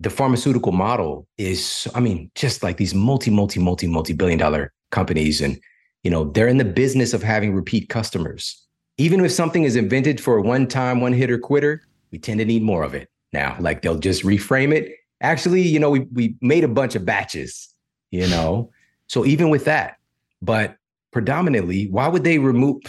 [0.00, 5.40] The pharmaceutical model is, I mean, just like these multi, multi, multi, multi-billion dollar companies.
[5.40, 5.60] And,
[6.02, 8.60] you know, they're in the business of having repeat customers.
[8.98, 12.82] Even if something is invented for a one-time, one-hitter quitter, we tend to need more
[12.82, 13.56] of it now.
[13.60, 14.96] Like they'll just reframe it.
[15.20, 17.72] Actually, you know, we, we made a bunch of batches,
[18.10, 18.72] you know,
[19.12, 19.98] so even with that,
[20.40, 20.76] but
[21.10, 22.80] predominantly, why would they remove?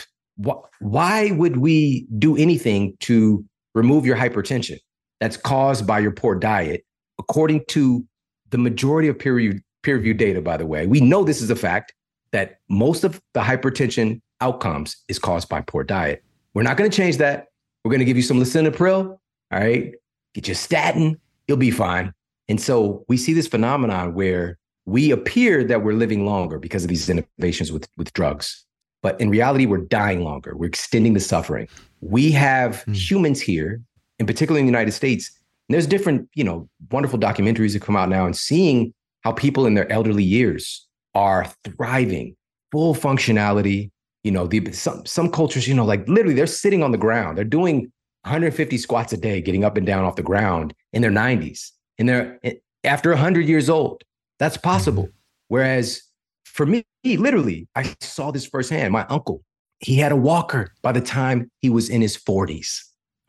[0.79, 3.43] Why would we do anything to
[3.75, 4.77] remove your hypertension
[5.19, 6.85] that's caused by your poor diet?
[7.19, 8.05] According to
[8.51, 11.49] the majority of peer reviewed peer reviewed data, by the way, we know this is
[11.49, 11.93] a fact
[12.31, 16.23] that most of the hypertension outcomes is caused by poor diet.
[16.53, 17.47] We're not going to change that.
[17.83, 19.07] We're going to give you some lisinopril.
[19.09, 19.19] All
[19.51, 19.91] right,
[20.33, 21.19] get your statin.
[21.49, 22.13] You'll be fine.
[22.47, 26.89] And so we see this phenomenon where we appear that we're living longer because of
[26.89, 28.65] these innovations with, with drugs.
[29.01, 30.55] But in reality, we're dying longer.
[30.55, 31.67] We're extending the suffering.
[32.01, 32.95] We have mm.
[32.95, 33.81] humans here,
[34.19, 35.31] in particular in the United States.
[35.69, 39.73] There's different, you know, wonderful documentaries that come out now and seeing how people in
[39.73, 42.35] their elderly years are thriving,
[42.71, 43.89] full functionality.
[44.23, 47.37] You know, the, some some cultures, you know, like literally they're sitting on the ground.
[47.37, 47.91] They're doing
[48.23, 51.71] 150 squats a day, getting up and down off the ground in their 90s.
[51.97, 52.53] And they're eh,
[52.85, 54.03] after 100 years old.
[54.39, 55.09] That's possible.
[55.47, 56.01] Whereas
[56.45, 58.93] for me, literally, I saw this firsthand.
[58.93, 59.43] My uncle,
[59.79, 62.79] he had a walker by the time he was in his 40s.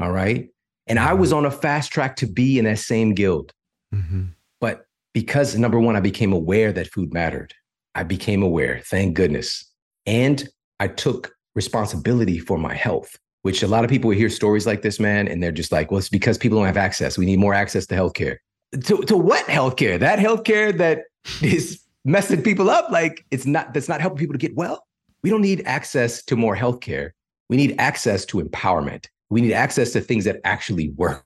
[0.00, 0.48] All right.
[0.86, 3.52] And I was on a fast track to be in that same guild.
[3.94, 4.24] Mm-hmm.
[4.60, 7.54] But because number one, I became aware that food mattered.
[7.94, 9.70] I became aware, thank goodness.
[10.04, 10.48] And
[10.80, 14.98] I took responsibility for my health, which a lot of people hear stories like this,
[14.98, 17.16] man, and they're just like, well, it's because people don't have access.
[17.16, 18.38] We need more access to healthcare
[18.82, 19.98] to, to what healthcare?
[19.98, 21.02] That healthcare that
[21.42, 22.90] is messing people up.
[22.90, 24.84] Like it's not that's not helping people to get well.
[25.22, 27.10] We don't need access to more healthcare.
[27.48, 29.06] We need access to empowerment.
[29.30, 31.24] We need access to things that actually work.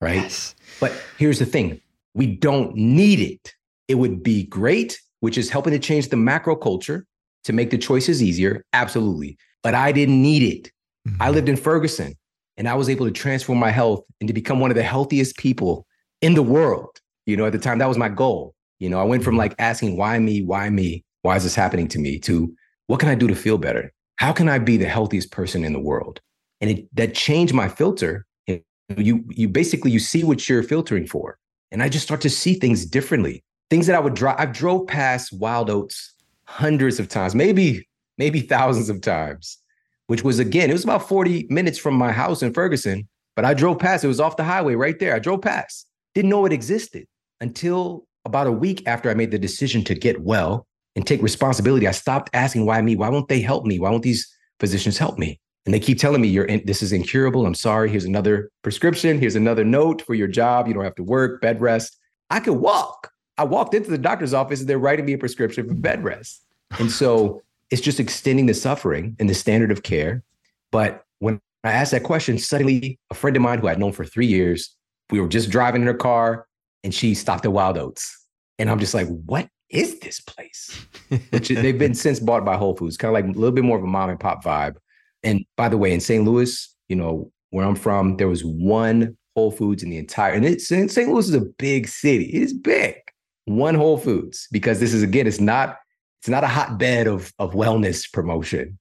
[0.00, 0.16] Right.
[0.16, 0.54] Yes.
[0.80, 1.80] But here's the thing:
[2.14, 3.54] we don't need it.
[3.88, 7.06] It would be great, which is helping to change the macro culture
[7.44, 8.64] to make the choices easier.
[8.72, 9.36] Absolutely.
[9.62, 10.72] But I didn't need it.
[11.08, 11.22] Mm-hmm.
[11.22, 12.14] I lived in Ferguson
[12.56, 15.36] and I was able to transform my health and to become one of the healthiest
[15.36, 15.86] people
[16.20, 17.00] in the world.
[17.26, 18.54] You know, at the time, that was my goal.
[18.78, 20.42] You know, I went from like asking, why me?
[20.42, 21.04] Why me?
[21.22, 22.18] Why is this happening to me?
[22.20, 22.54] to
[22.86, 23.92] what can I do to feel better?
[24.16, 26.20] How can I be the healthiest person in the world?
[26.60, 28.26] And it, that changed my filter.
[28.96, 31.38] You, you basically, you see what you're filtering for.
[31.70, 33.44] And I just start to see things differently.
[33.70, 36.14] Things that I would drive, I've drove past wild oats
[36.46, 39.58] hundreds of times, maybe, maybe thousands of times,
[40.08, 43.54] which was again, it was about 40 minutes from my house in Ferguson, but I
[43.54, 44.02] drove past.
[44.02, 45.14] It was off the highway right there.
[45.14, 45.86] I drove past.
[46.14, 47.06] Didn't know it existed
[47.40, 51.86] until about a week after I made the decision to get well and take responsibility.
[51.86, 52.96] I stopped asking why me?
[52.96, 53.78] Why won't they help me?
[53.78, 55.40] Why won't these physicians help me?
[55.66, 57.46] And they keep telling me you're in, this is incurable.
[57.46, 57.90] I'm sorry.
[57.90, 59.18] Here's another prescription.
[59.18, 60.66] Here's another note for your job.
[60.66, 61.96] You don't have to work, bed rest.
[62.30, 63.10] I could walk.
[63.38, 66.42] I walked into the doctor's office and they're writing me a prescription for bed rest.
[66.78, 70.22] And so it's just extending the suffering and the standard of care.
[70.72, 74.04] But when I asked that question, suddenly a friend of mine who I'd known for
[74.04, 74.74] three years
[75.10, 76.46] we were just driving in her car
[76.84, 78.16] and she stopped at Wild Oats.
[78.58, 80.84] And I'm just like, what is this place?
[81.30, 83.78] Which they've been since bought by Whole Foods, kind of like a little bit more
[83.78, 84.76] of a mom and pop vibe.
[85.22, 86.24] And by the way, in St.
[86.24, 90.44] Louis, you know, where I'm from, there was one Whole Foods in the entire, and
[90.44, 90.96] it's St.
[90.96, 92.24] Louis is a big city.
[92.26, 92.96] It's big.
[93.44, 95.76] One Whole Foods, because this is again, it's not,
[96.20, 98.78] it's not a hotbed of of wellness promotion.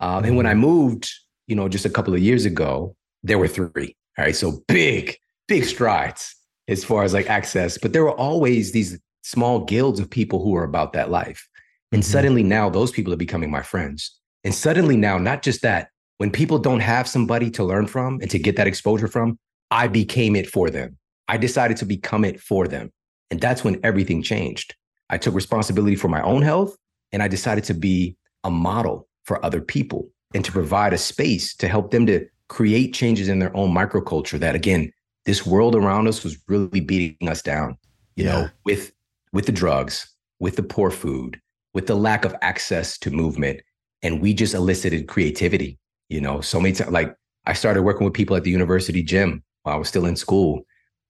[0.00, 0.60] Um, and when I mm-hmm.
[0.60, 1.10] moved,
[1.46, 3.96] you know, just a couple of years ago, there were three.
[4.18, 4.34] All right.
[4.34, 5.16] So big,
[5.50, 6.36] big strides
[6.68, 10.52] as far as like access, but there were always these small guilds of people who
[10.52, 11.46] were about that life.
[11.90, 12.12] And mm-hmm.
[12.12, 14.16] suddenly now those people are becoming my friends.
[14.44, 15.88] And suddenly now, not just that,
[16.18, 19.38] when people don't have somebody to learn from and to get that exposure from,
[19.72, 20.96] I became it for them.
[21.26, 22.92] I decided to become it for them.
[23.32, 24.76] And that's when everything changed.
[25.08, 26.76] I took responsibility for my own health
[27.10, 31.56] and I decided to be a model for other people and to provide a space
[31.56, 34.92] to help them to create changes in their own microculture that, again,
[35.30, 37.78] this world around us was really beating us down,
[38.16, 38.32] you yeah.
[38.32, 38.90] know, with
[39.32, 41.40] with the drugs, with the poor food,
[41.72, 43.60] with the lack of access to movement.
[44.02, 45.78] and we just elicited creativity.
[46.08, 47.14] You know, so many times, like
[47.46, 50.62] I started working with people at the university gym while I was still in school.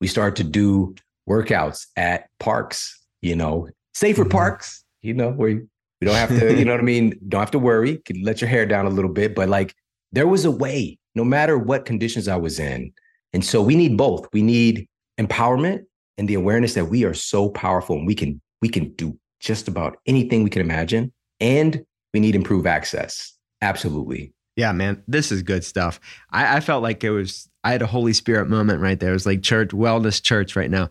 [0.03, 0.95] We started to do
[1.27, 2.79] workouts at parks,
[3.23, 4.33] you know, safer mm-hmm.
[4.33, 5.63] parks, you know, where
[6.01, 7.19] we don't have to, you know what I mean?
[7.27, 7.97] Don't have to worry.
[8.05, 9.35] Can let your hair down a little bit.
[9.35, 9.75] But like
[10.13, 12.93] there was a way, no matter what conditions I was in.
[13.33, 14.27] And so we need both.
[14.33, 14.87] We need
[15.19, 15.85] empowerment
[16.19, 19.69] and the awareness that we are so powerful and we can we can do just
[19.69, 21.13] about anything we can imagine.
[21.41, 23.33] And we need improved access.
[23.63, 24.33] Absolutely.
[24.57, 26.01] Yeah, man, this is good stuff.
[26.31, 29.11] I, I, felt like it was, I had a Holy Spirit moment right there.
[29.11, 30.91] It was like church, wellness church right now.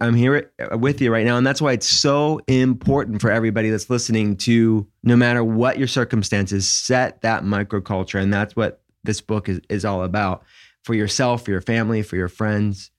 [0.00, 1.36] I'm here uh, with you right now.
[1.36, 5.88] And that's why it's so important for everybody that's listening to, no matter what your
[5.88, 8.22] circumstances, set that microculture.
[8.22, 10.44] And that's what this book is, is all about
[10.84, 12.90] for yourself, for your family, for your friends.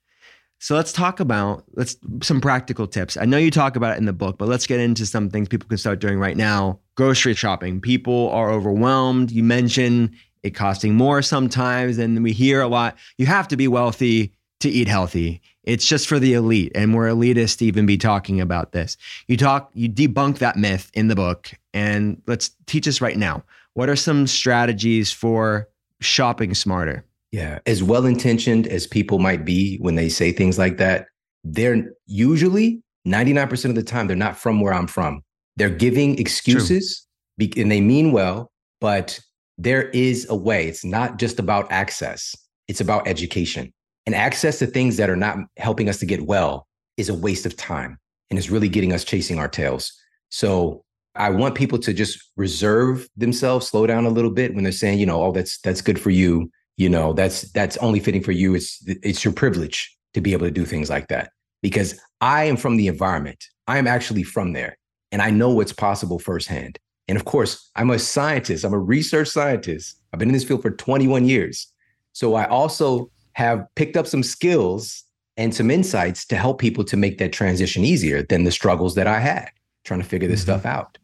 [0.59, 3.17] So let's talk about let's some practical tips.
[3.17, 5.47] I know you talk about it in the book, but let's get into some things
[5.47, 6.79] people can start doing right now.
[6.95, 7.81] Grocery shopping.
[7.81, 9.31] People are overwhelmed.
[9.31, 10.11] You mentioned
[10.43, 12.95] it costing more sometimes, and we hear a lot.
[13.17, 15.41] You have to be wealthy to eat healthy.
[15.63, 18.97] It's just for the elite, and we're elitist to even be talking about this.
[19.27, 23.43] You talk, you debunk that myth in the book, and let's teach us right now.
[23.73, 25.69] What are some strategies for
[26.01, 27.05] shopping smarter?
[27.31, 31.07] Yeah, as well intentioned as people might be when they say things like that,
[31.43, 35.21] they're usually 99% of the time, they're not from where I'm from.
[35.55, 37.07] They're giving excuses
[37.37, 39.19] be- and they mean well, but
[39.57, 40.67] there is a way.
[40.67, 42.35] It's not just about access,
[42.67, 43.73] it's about education.
[44.05, 46.67] And access to things that are not helping us to get well
[46.97, 47.97] is a waste of time
[48.29, 49.93] and is really getting us chasing our tails.
[50.29, 50.83] So
[51.15, 54.99] I want people to just reserve themselves, slow down a little bit when they're saying,
[54.99, 56.49] you know, oh, that's that's good for you
[56.81, 58.55] you know that's that's only fitting for you.
[58.55, 62.57] It's it's your privilege to be able to do things like that because i am
[62.57, 63.45] from the environment.
[63.67, 64.77] I am actually from there
[65.11, 66.79] and i know what's possible firsthand.
[67.07, 68.65] And of course i'm a scientist.
[68.65, 69.95] I'm a research scientist.
[70.11, 71.67] I've been in this field for 21 years.
[72.13, 75.03] So i also have picked up some skills
[75.37, 79.07] and some insights to help people to make that transition easier than the struggles that
[79.07, 79.49] i had
[79.85, 80.59] trying to figure this mm-hmm.
[80.59, 80.97] stuff out.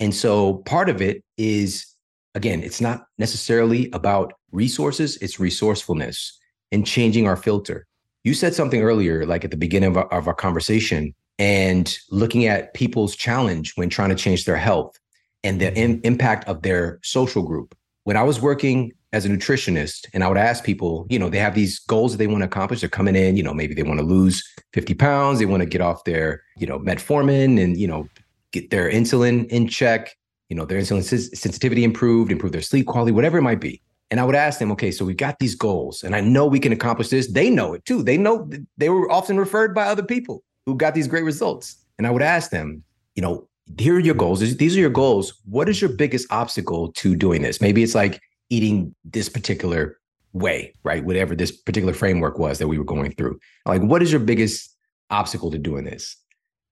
[0.00, 1.88] And so part of it is
[2.34, 6.38] again, it's not necessarily about resources, it's resourcefulness
[6.72, 7.86] and changing our filter.
[8.24, 12.46] You said something earlier, like at the beginning of our, of our conversation, and looking
[12.46, 14.98] at people's challenge when trying to change their health
[15.44, 17.76] and the in, impact of their social group.
[18.04, 21.38] When I was working as a nutritionist and I would ask people, you know, they
[21.38, 22.80] have these goals that they want to accomplish.
[22.80, 24.42] They're coming in, you know, maybe they want to lose
[24.72, 28.08] 50 pounds, they want to get off their, you know, metformin and, you know,
[28.52, 30.16] get their insulin in check
[30.48, 33.82] you know, their insulin sensitivity improved, improve their sleep quality, whatever it might be.
[34.10, 36.60] And I would ask them, okay, so we've got these goals and I know we
[36.60, 37.30] can accomplish this.
[37.30, 38.02] They know it too.
[38.02, 38.48] They know
[38.78, 41.76] they were often referred by other people who got these great results.
[41.98, 42.82] And I would ask them,
[43.14, 43.48] you know,
[43.78, 44.40] here are your goals.
[44.40, 45.34] These are your goals.
[45.44, 47.60] What is your biggest obstacle to doing this?
[47.60, 49.98] Maybe it's like eating this particular
[50.32, 51.04] way, right?
[51.04, 53.38] Whatever this particular framework was that we were going through.
[53.66, 54.74] Like, what is your biggest
[55.10, 56.16] obstacle to doing this?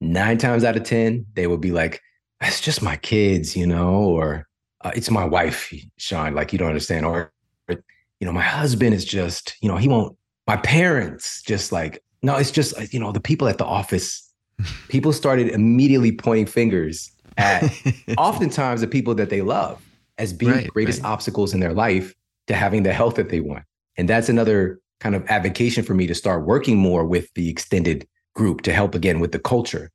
[0.01, 2.01] Nine times out of 10, they would be like,
[2.41, 4.47] it's just my kids, you know, or
[4.87, 7.05] uh, it's my wife, Shawn, like you don't understand.
[7.05, 7.33] Or,
[7.69, 7.81] you
[8.21, 10.17] know, my husband is just, you know, he won't,
[10.47, 14.33] my parents just like, no, it's just, you know, the people at the office,
[14.89, 17.65] people started immediately pointing fingers at
[18.17, 19.83] oftentimes the people that they love
[20.19, 21.11] as being right, the greatest right.
[21.11, 22.15] obstacles in their life
[22.47, 23.65] to having the health that they want.
[23.97, 28.07] And that's another kind of advocation for me to start working more with the extended
[28.37, 29.91] group to help again with the culture.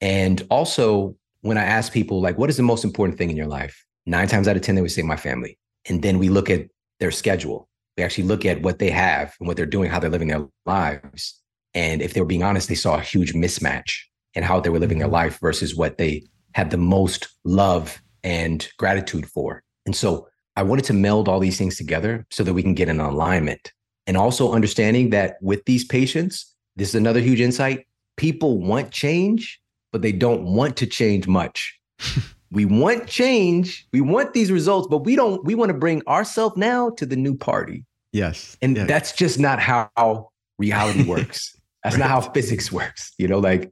[0.00, 3.48] And also when I ask people, like, what is the most important thing in your
[3.48, 3.84] life?
[4.08, 5.58] Nine times out of 10, they would say, my family.
[5.86, 6.66] And then we look at
[6.98, 7.68] their schedule.
[7.98, 10.46] We actually look at what they have and what they're doing, how they're living their
[10.64, 11.38] lives.
[11.74, 13.98] And if they were being honest, they saw a huge mismatch
[14.32, 15.14] in how they were living their mm-hmm.
[15.14, 19.62] life versus what they had the most love and gratitude for.
[19.84, 22.88] And so I wanted to meld all these things together so that we can get
[22.88, 23.72] an alignment.
[24.06, 27.86] And also understanding that with these patients, this is another huge insight.
[28.16, 29.60] People want change,
[29.92, 31.78] but they don't want to change much.
[32.50, 33.86] we want change.
[33.92, 37.16] We want these results, but we don't, we want to bring ourselves now to the
[37.16, 37.84] new party.
[38.12, 38.56] Yes.
[38.62, 38.88] And yes.
[38.88, 41.54] that's just not how reality works.
[41.84, 42.00] That's right.
[42.00, 43.12] not how physics works.
[43.18, 43.70] You know, like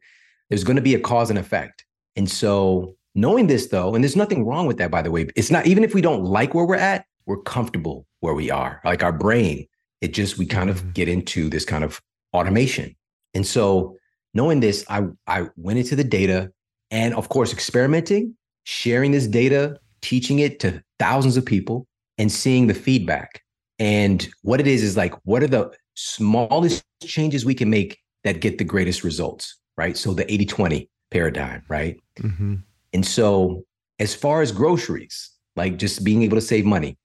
[0.51, 1.85] there's going to be a cause and effect.
[2.17, 5.51] And so knowing this though, and there's nothing wrong with that, by the way, it's
[5.51, 8.81] not, even if we don't like where we're at, we're comfortable where we are.
[8.85, 9.67] Like our brain,
[10.01, 10.87] it just, we kind mm-hmm.
[10.87, 12.01] of get into this kind of
[12.33, 12.95] automation.
[13.35, 13.97] And so
[14.35, 16.53] knowing this, I, I went into the data
[16.91, 18.37] and, of course, experimenting,
[18.67, 21.87] sharing this data, teaching it to thousands of people,
[22.19, 23.43] and seeing the feedback.
[23.79, 28.41] And what it is is like, what are the smallest changes we can make that
[28.41, 29.97] get the greatest results, right?
[29.97, 31.97] So the 80 20 paradigm, right?
[32.19, 32.57] Mm-hmm.
[32.93, 33.65] And so,
[33.99, 36.99] as far as groceries, like just being able to save money.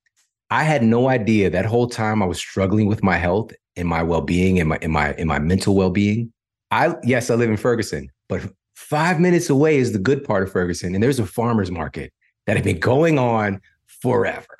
[0.49, 4.03] I had no idea that whole time I was struggling with my health and my
[4.03, 6.34] well-being and my in my in my mental well-being.
[6.72, 8.41] I yes, I live in Ferguson, but
[8.82, 12.11] five minutes away is the good part of Ferguson, and there's a farmers market
[12.45, 14.57] that had been going on forever.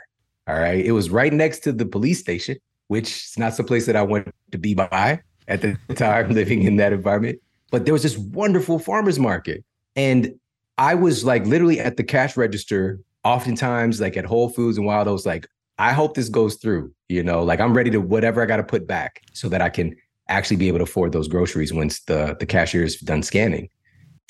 [0.48, 2.58] All right, it was right next to the police station,
[2.88, 6.64] which is not some place that I wanted to be by at the time living
[6.64, 7.40] in that environment.
[7.72, 9.64] But there was this wonderful farmers market,
[9.96, 10.34] and
[10.78, 15.08] I was like literally at the cash register, oftentimes like at Whole Foods and Wild
[15.08, 15.48] Oats, like
[15.78, 16.94] I hope this goes through.
[17.10, 19.70] You know, like I'm ready to whatever I got to put back so that I
[19.70, 19.96] can
[20.30, 23.70] actually be able to afford those groceries once the the cashier is done scanning.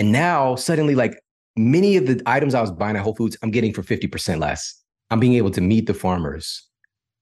[0.02, 1.22] And now suddenly, like
[1.56, 4.82] many of the items I was buying at Whole Foods, I'm getting for 50% less.
[5.12, 6.68] I'm being able to meet the farmers.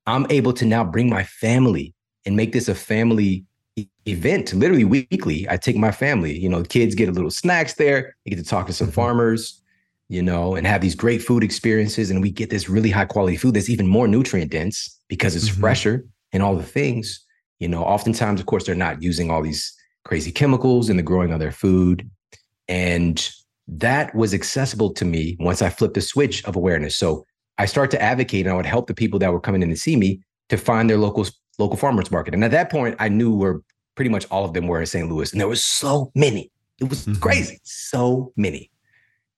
[0.08, 1.94] I'm able to now bring my family
[2.26, 3.44] and make this a family
[4.06, 5.46] event literally weekly.
[5.50, 8.46] I take my family, you know, kids get a little snacks there, they get to
[8.46, 8.96] talk to some mm-hmm.
[8.96, 9.62] farmers,
[10.08, 12.10] you know, and have these great food experiences.
[12.10, 15.50] And we get this really high quality food that's even more nutrient dense because it's
[15.50, 15.60] mm-hmm.
[15.60, 17.26] fresher and all the things.
[17.60, 19.76] You know, oftentimes, of course, they're not using all these
[20.06, 22.10] crazy chemicals in the growing of their food.
[22.70, 23.30] And
[23.68, 26.98] that was accessible to me once I flipped the switch of awareness.
[26.98, 27.26] So
[27.58, 29.76] I start to advocate and I would help the people that were coming in to
[29.76, 32.34] see me to find their local local farmers market.
[32.34, 33.62] And at that point, I knew where
[33.96, 35.10] pretty much all of them were in St.
[35.10, 36.50] Louis, and there was so many.
[36.80, 37.20] It was mm-hmm.
[37.20, 38.72] crazy, so many.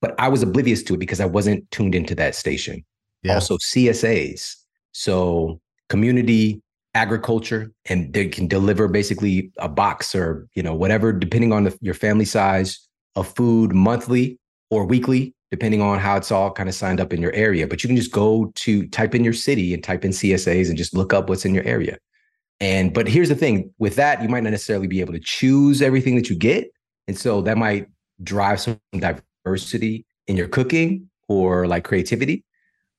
[0.00, 2.84] But I was oblivious to it because I wasn't tuned into that station.
[3.22, 3.34] Yeah.
[3.34, 4.54] Also, CSAs,
[4.92, 6.62] so community
[6.94, 11.76] agriculture, and they can deliver basically a box or you know whatever, depending on the,
[11.80, 12.78] your family size,
[13.16, 14.38] of food monthly
[14.70, 17.66] or weekly depending on how it's all kind of signed up in your area.
[17.66, 20.78] But you can just go to type in your city and type in CSAs and
[20.78, 21.98] just look up what's in your area.
[22.58, 25.82] And but here's the thing with that, you might not necessarily be able to choose
[25.82, 26.70] everything that you get.
[27.06, 27.86] And so that might
[28.22, 32.44] drive some diversity in your cooking or like creativity.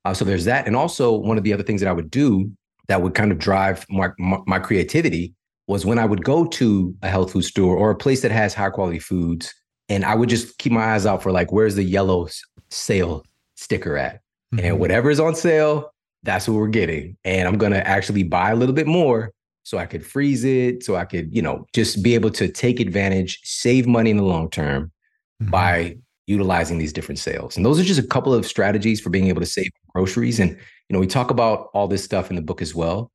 [0.05, 0.68] Uh, so there's that.
[0.68, 2.51] And also, one of the other things that I would do
[2.88, 5.34] that would kind of drive my, my, my creativity
[5.66, 8.53] was when I would go to a health food store or a place that has
[8.53, 9.55] high quality foods
[9.89, 12.27] and I would just keep my eyes out for like, where's the yellow
[12.69, 13.25] sale
[13.55, 14.21] sticker at?
[14.53, 14.65] Mm-hmm.
[14.65, 15.91] And whatever is on sale,
[16.23, 17.17] that's what we're getting.
[17.23, 19.31] And I'm gonna actually buy a little bit more
[19.63, 22.79] so I could freeze it, so I could, you know, just be able to take
[22.79, 24.91] advantage, save money in the long term
[25.41, 25.51] mm-hmm.
[25.51, 27.57] by utilizing these different sales.
[27.57, 30.39] And those are just a couple of strategies for being able to save groceries.
[30.39, 33.11] And, you know, we talk about all this stuff in the book as well.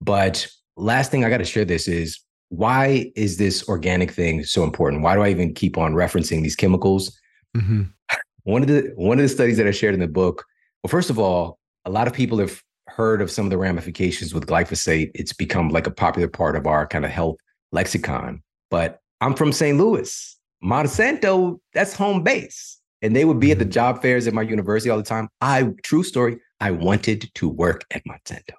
[0.00, 0.46] But
[0.76, 2.20] last thing I got to share this is
[2.50, 5.02] why is this organic thing so important?
[5.02, 7.18] Why do I even keep on referencing these chemicals?
[7.56, 7.82] Mm-hmm.
[8.44, 10.44] One of the one of the studies that I shared in the book.
[10.82, 14.34] Well, first of all, a lot of people have heard of some of the ramifications
[14.34, 15.10] with glyphosate.
[15.14, 17.36] It's become like a popular part of our kind of health
[17.72, 18.42] lexicon.
[18.70, 19.78] But I'm from St.
[19.78, 20.36] Louis.
[20.62, 22.78] Monsanto, that's home base.
[23.02, 23.70] And they would be at the mm-hmm.
[23.70, 25.28] job fairs at my university all the time.
[25.40, 28.54] I, true story, I wanted to work at Monsanto.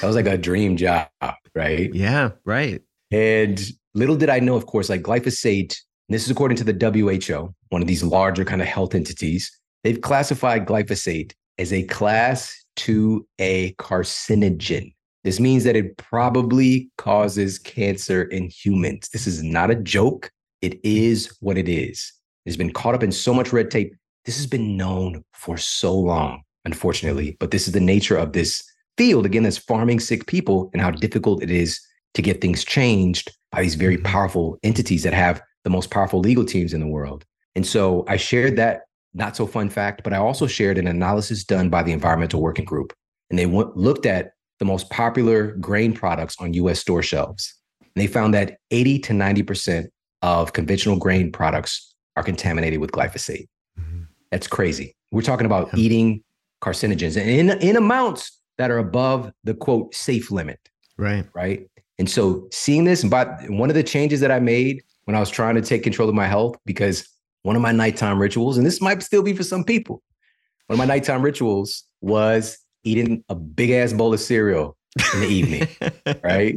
[0.00, 1.08] That was like a dream job,
[1.54, 1.94] right?
[1.94, 2.82] Yeah, right.
[3.10, 3.60] And
[3.94, 5.76] little did I know, of course, like glyphosate,
[6.08, 9.50] this is according to the WHO, one of these larger kind of health entities,
[9.84, 14.92] they've classified glyphosate as a class 2A carcinogen.
[15.24, 19.08] This means that it probably causes cancer in humans.
[19.08, 20.30] This is not a joke.
[20.62, 22.12] It is what it is.
[22.44, 23.92] It's been caught up in so much red tape.
[24.24, 27.36] This has been known for so long, unfortunately.
[27.40, 28.62] But this is the nature of this
[28.96, 31.80] field, again, that's farming sick people and how difficult it is
[32.16, 34.06] to get things changed by these very mm-hmm.
[34.06, 37.24] powerful entities that have the most powerful legal teams in the world.
[37.54, 41.44] And so I shared that not so fun fact, but I also shared an analysis
[41.44, 42.92] done by the Environmental Working Group.
[43.30, 47.54] And they looked at the most popular grain products on US store shelves.
[47.80, 49.86] And they found that 80 to 90%
[50.22, 53.46] of conventional grain products are contaminated with glyphosate.
[53.78, 54.02] Mm-hmm.
[54.30, 54.94] That's crazy.
[55.10, 55.80] We're talking about yeah.
[55.80, 56.22] eating
[56.62, 60.58] carcinogens in, in amounts that are above the quote safe limit.
[60.98, 61.26] Right.
[61.34, 61.68] Right.
[61.98, 65.30] And so seeing this, but one of the changes that I made when I was
[65.30, 67.08] trying to take control of my health, because
[67.42, 70.02] one of my nighttime rituals, and this might still be for some people,
[70.66, 74.76] one of my nighttime rituals was eating a big ass bowl of cereal
[75.14, 75.68] in the evening.
[76.22, 76.56] right.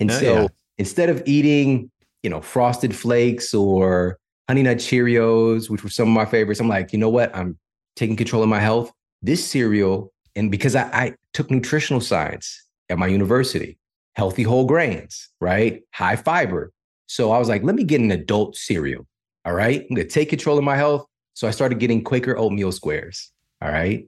[0.00, 0.48] And oh, so yeah.
[0.78, 1.90] instead of eating,
[2.22, 4.18] you know, frosted flakes or
[4.48, 7.34] honey nut Cheerios, which were some of my favorites, I'm like, you know what?
[7.36, 7.58] I'm
[7.96, 8.90] taking control of my health.
[9.22, 13.78] This cereal, and because I, I took nutritional science at my university,
[14.14, 15.82] healthy whole grains, right?
[15.94, 16.72] High fiber.
[17.06, 19.06] So I was like, let me get an adult cereal.
[19.44, 19.80] All right.
[19.88, 21.06] I'm going to take control of my health.
[21.34, 23.30] So I started getting Quaker oatmeal squares.
[23.62, 24.06] All right.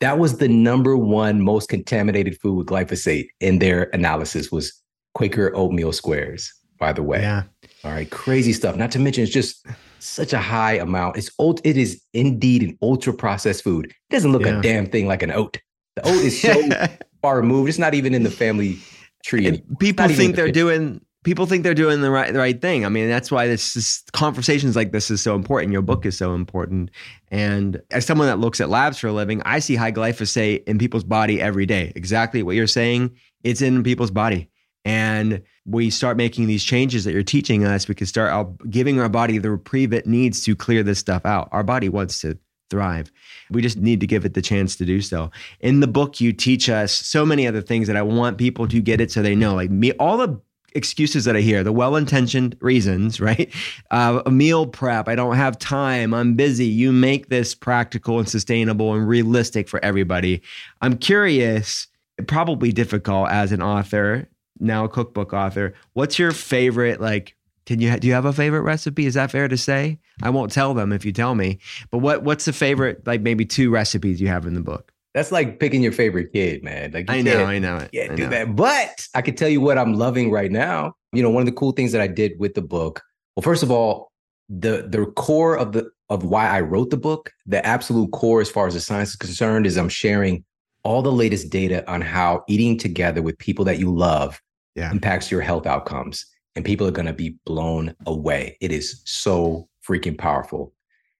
[0.00, 4.72] That was the number one most contaminated food with glyphosate in their analysis was
[5.14, 7.20] Quaker oatmeal squares, by the way.
[7.20, 7.44] Yeah.
[7.84, 8.10] All right.
[8.10, 8.76] Crazy stuff.
[8.76, 9.64] Not to mention, it's just
[10.00, 11.16] such a high amount.
[11.16, 11.60] It's old.
[11.64, 13.86] It is indeed an ultra processed food.
[13.86, 14.58] It doesn't look yeah.
[14.58, 15.60] a damn thing like an oat.
[15.96, 16.60] The oat is so
[17.22, 17.68] far removed.
[17.68, 18.78] It's not even in the family
[19.22, 19.46] tree.
[19.46, 22.84] And people think they're doing people think they're doing the right the right thing.
[22.84, 25.72] I mean, that's why this, this conversations like this is so important.
[25.72, 26.90] Your book is so important.
[27.30, 30.78] And as someone that looks at labs for a living, I see high glyphosate in
[30.78, 31.92] people's body every day.
[31.94, 33.16] Exactly what you're saying.
[33.44, 34.48] It's in people's body.
[34.84, 39.08] And we start making these changes that you're teaching us, we can start giving our
[39.08, 41.48] body the reprieve it needs to clear this stuff out.
[41.52, 42.36] Our body wants to
[42.72, 43.12] thrive.
[43.50, 45.30] We just need to give it the chance to do so.
[45.60, 48.80] In the book, you teach us so many other things that I want people to
[48.80, 49.54] get it so they know.
[49.54, 50.40] Like me, all the
[50.74, 53.52] excuses that I hear, the well intentioned reasons, right?
[53.90, 56.64] Uh, meal prep, I don't have time, I'm busy.
[56.64, 60.40] You make this practical and sustainable and realistic for everybody.
[60.80, 61.88] I'm curious,
[62.26, 65.74] probably difficult as an author, now a cookbook author.
[65.92, 69.06] What's your favorite, like, can you do you have a favorite recipe?
[69.06, 69.98] Is that fair to say?
[70.22, 71.58] I won't tell them if you tell me.
[71.90, 74.92] But what what's the favorite like maybe two recipes you have in the book?
[75.14, 76.92] That's like picking your favorite kid, man.
[76.92, 77.90] Like I know, I know it.
[77.92, 78.56] Yeah, do that.
[78.56, 80.94] But I can tell you what I'm loving right now.
[81.12, 83.02] You know, one of the cool things that I did with the book.
[83.36, 84.10] Well, first of all,
[84.48, 88.50] the the core of the of why I wrote the book, the absolute core as
[88.50, 90.44] far as the science is concerned, is I'm sharing
[90.84, 94.40] all the latest data on how eating together with people that you love
[94.74, 94.90] yeah.
[94.90, 96.26] impacts your health outcomes.
[96.54, 98.58] And people are going to be blown away.
[98.60, 100.74] It is so freaking powerful.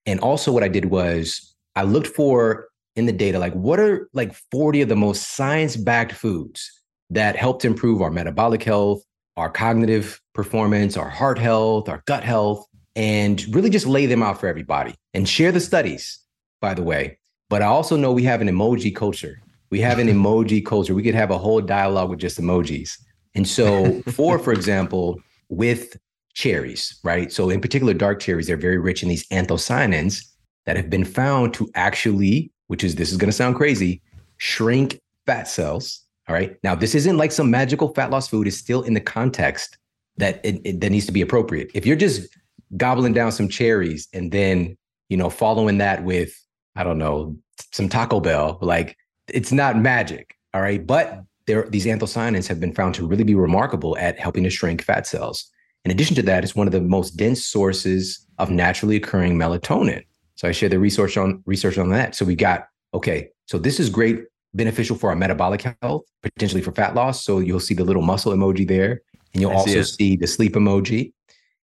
[0.05, 4.09] And also, what I did was I looked for in the data, like what are
[4.13, 6.71] like 40 of the most science backed foods
[7.11, 9.03] that helped improve our metabolic health,
[9.37, 12.67] our cognitive performance, our heart health, our gut health,
[12.97, 16.19] and really just lay them out for everybody and share the studies,
[16.61, 17.19] by the way.
[17.49, 19.41] But I also know we have an emoji culture.
[19.71, 20.95] We have an emoji culture.
[20.95, 22.99] We could have a whole dialogue with just emojis.
[23.35, 25.97] And so, for for example, with
[26.35, 27.33] cherries, right?
[27.33, 30.25] So, in particular, dark cherries, they're very rich in these anthocyanins
[30.67, 34.01] that have been found to actually which is this is going to sound crazy,
[34.39, 36.07] shrink fat cells.
[36.27, 36.57] All right.
[36.63, 38.47] Now, this isn't like some magical fat loss food.
[38.47, 39.77] It's still in the context
[40.17, 41.71] that it, it, that needs to be appropriate.
[41.75, 42.35] If you're just
[42.79, 44.79] gobbling down some cherries and then
[45.11, 46.33] you know following that with
[46.75, 47.37] I don't know
[47.75, 48.97] some Taco Bell, like
[49.29, 50.35] it's not magic.
[50.55, 54.45] All right, but there these anthocyanins have been found to really be remarkable at helping
[54.45, 55.51] to shrink fat cells.
[55.85, 60.05] In addition to that, it's one of the most dense sources of naturally occurring melatonin.
[60.37, 62.15] So I shared the research on research on that.
[62.15, 63.31] So we got okay.
[63.47, 64.25] So this is great,
[64.55, 67.25] beneficial for our metabolic health, potentially for fat loss.
[67.25, 70.27] So you'll see the little muscle emoji there, and you'll I also see, see the
[70.27, 71.13] sleep emoji,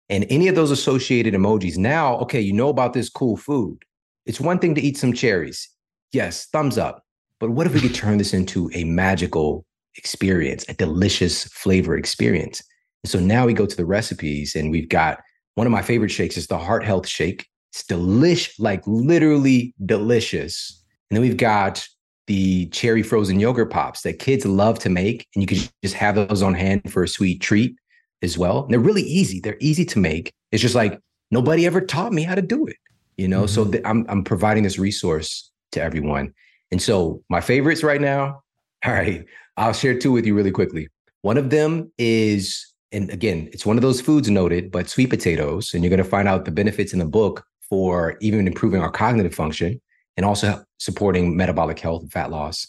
[0.09, 1.77] and any of those associated emojis.
[1.77, 3.83] Now, okay, you know about this cool food.
[4.25, 5.69] It's one thing to eat some cherries.
[6.11, 7.02] Yes, thumbs up.
[7.43, 9.65] But what if we could turn this into a magical
[9.97, 12.63] experience, a delicious flavor experience?
[13.03, 15.19] And so now we go to the recipes, and we've got
[15.55, 17.45] one of my favorite shakes is the heart health shake.
[17.73, 20.81] It's delicious, like literally delicious.
[21.11, 21.85] And then we've got
[22.27, 25.27] the cherry frozen yogurt pops that kids love to make.
[25.35, 27.75] And you can just have those on hand for a sweet treat
[28.21, 28.63] as well.
[28.63, 29.41] And they're really easy.
[29.41, 30.31] They're easy to make.
[30.53, 30.97] It's just like
[31.29, 32.77] nobody ever taught me how to do it,
[33.17, 33.43] you know?
[33.43, 33.53] Mm-hmm.
[33.53, 36.33] So th- I'm, I'm providing this resource to everyone.
[36.73, 38.41] And so my favorites right now,
[38.83, 39.23] all right,
[39.57, 40.87] I'll share two with you really quickly.
[41.21, 45.71] One of them is, and again, it's one of those foods noted, but sweet potatoes.
[45.71, 48.89] And you're going to find out the benefits in the book for even improving our
[48.89, 49.79] cognitive function
[50.17, 52.65] and also supporting metabolic health and fat loss.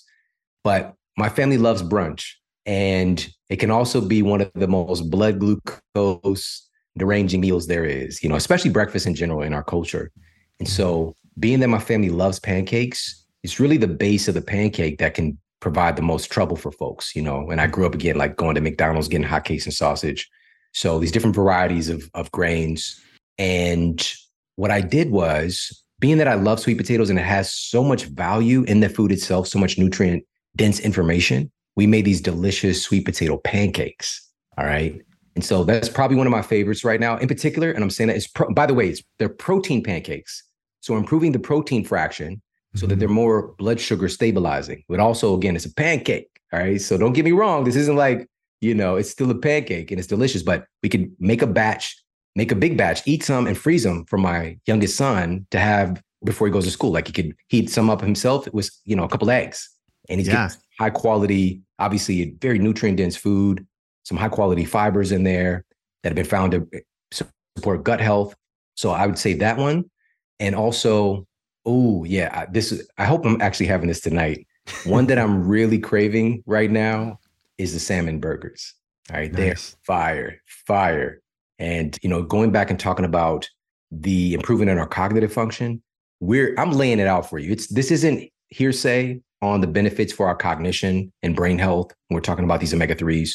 [0.64, 2.26] But my family loves brunch,
[2.66, 6.68] and it can also be one of the most blood glucose
[6.98, 10.12] deranging meals there is, you know, especially breakfast in general in our culture.
[10.60, 14.98] And so, being that my family loves pancakes, it's really the base of the pancake
[14.98, 17.50] that can provide the most trouble for folks, you know.
[17.50, 20.28] And I grew up again, like going to McDonald's, getting hotcakes and sausage.
[20.72, 23.00] So, these different varieties of, of grains.
[23.38, 24.04] And
[24.56, 28.04] what I did was, being that I love sweet potatoes and it has so much
[28.06, 30.24] value in the food itself, so much nutrient
[30.56, 34.20] dense information, we made these delicious sweet potato pancakes.
[34.58, 35.00] All right.
[35.34, 37.70] And so that's probably one of my favorites right now in particular.
[37.70, 40.44] And I'm saying that it's, pro- by the way, it's, they're protein pancakes.
[40.80, 42.40] So improving the protein fraction
[42.74, 43.14] so that they're mm-hmm.
[43.14, 44.84] more blood sugar stabilizing.
[44.88, 46.28] But also, again, it's a pancake.
[46.52, 46.80] All right.
[46.80, 47.64] So don't get me wrong.
[47.64, 48.28] This isn't like,
[48.60, 51.96] you know, it's still a pancake and it's delicious, but we could make a batch
[52.36, 56.02] make a big batch, eat some and freeze them for my youngest son to have
[56.24, 56.92] before he goes to school.
[56.92, 58.46] Like he could heat some up himself.
[58.46, 59.68] It was, you know, a couple eggs.
[60.08, 60.48] And he's yeah.
[60.48, 63.66] getting high quality, obviously very nutrient dense food,
[64.04, 65.64] some high quality fibers in there
[66.02, 66.82] that have been found to
[67.56, 68.34] support gut health.
[68.74, 69.90] So I would say that one.
[70.40, 71.26] And also,
[71.66, 74.46] oh yeah, this is I hope I'm actually having this tonight.
[74.84, 77.18] one that I'm really craving right now
[77.58, 78.74] is the salmon burgers.
[79.10, 79.36] All right, nice.
[79.36, 81.20] they're fire, fire.
[81.58, 83.48] And, you know, going back and talking about
[84.00, 85.82] the improvement in our cognitive function.
[86.20, 87.52] We're I'm laying it out for you.
[87.52, 91.92] It's this isn't hearsay on the benefits for our cognition and brain health.
[92.10, 93.30] We're talking about these omega 3s,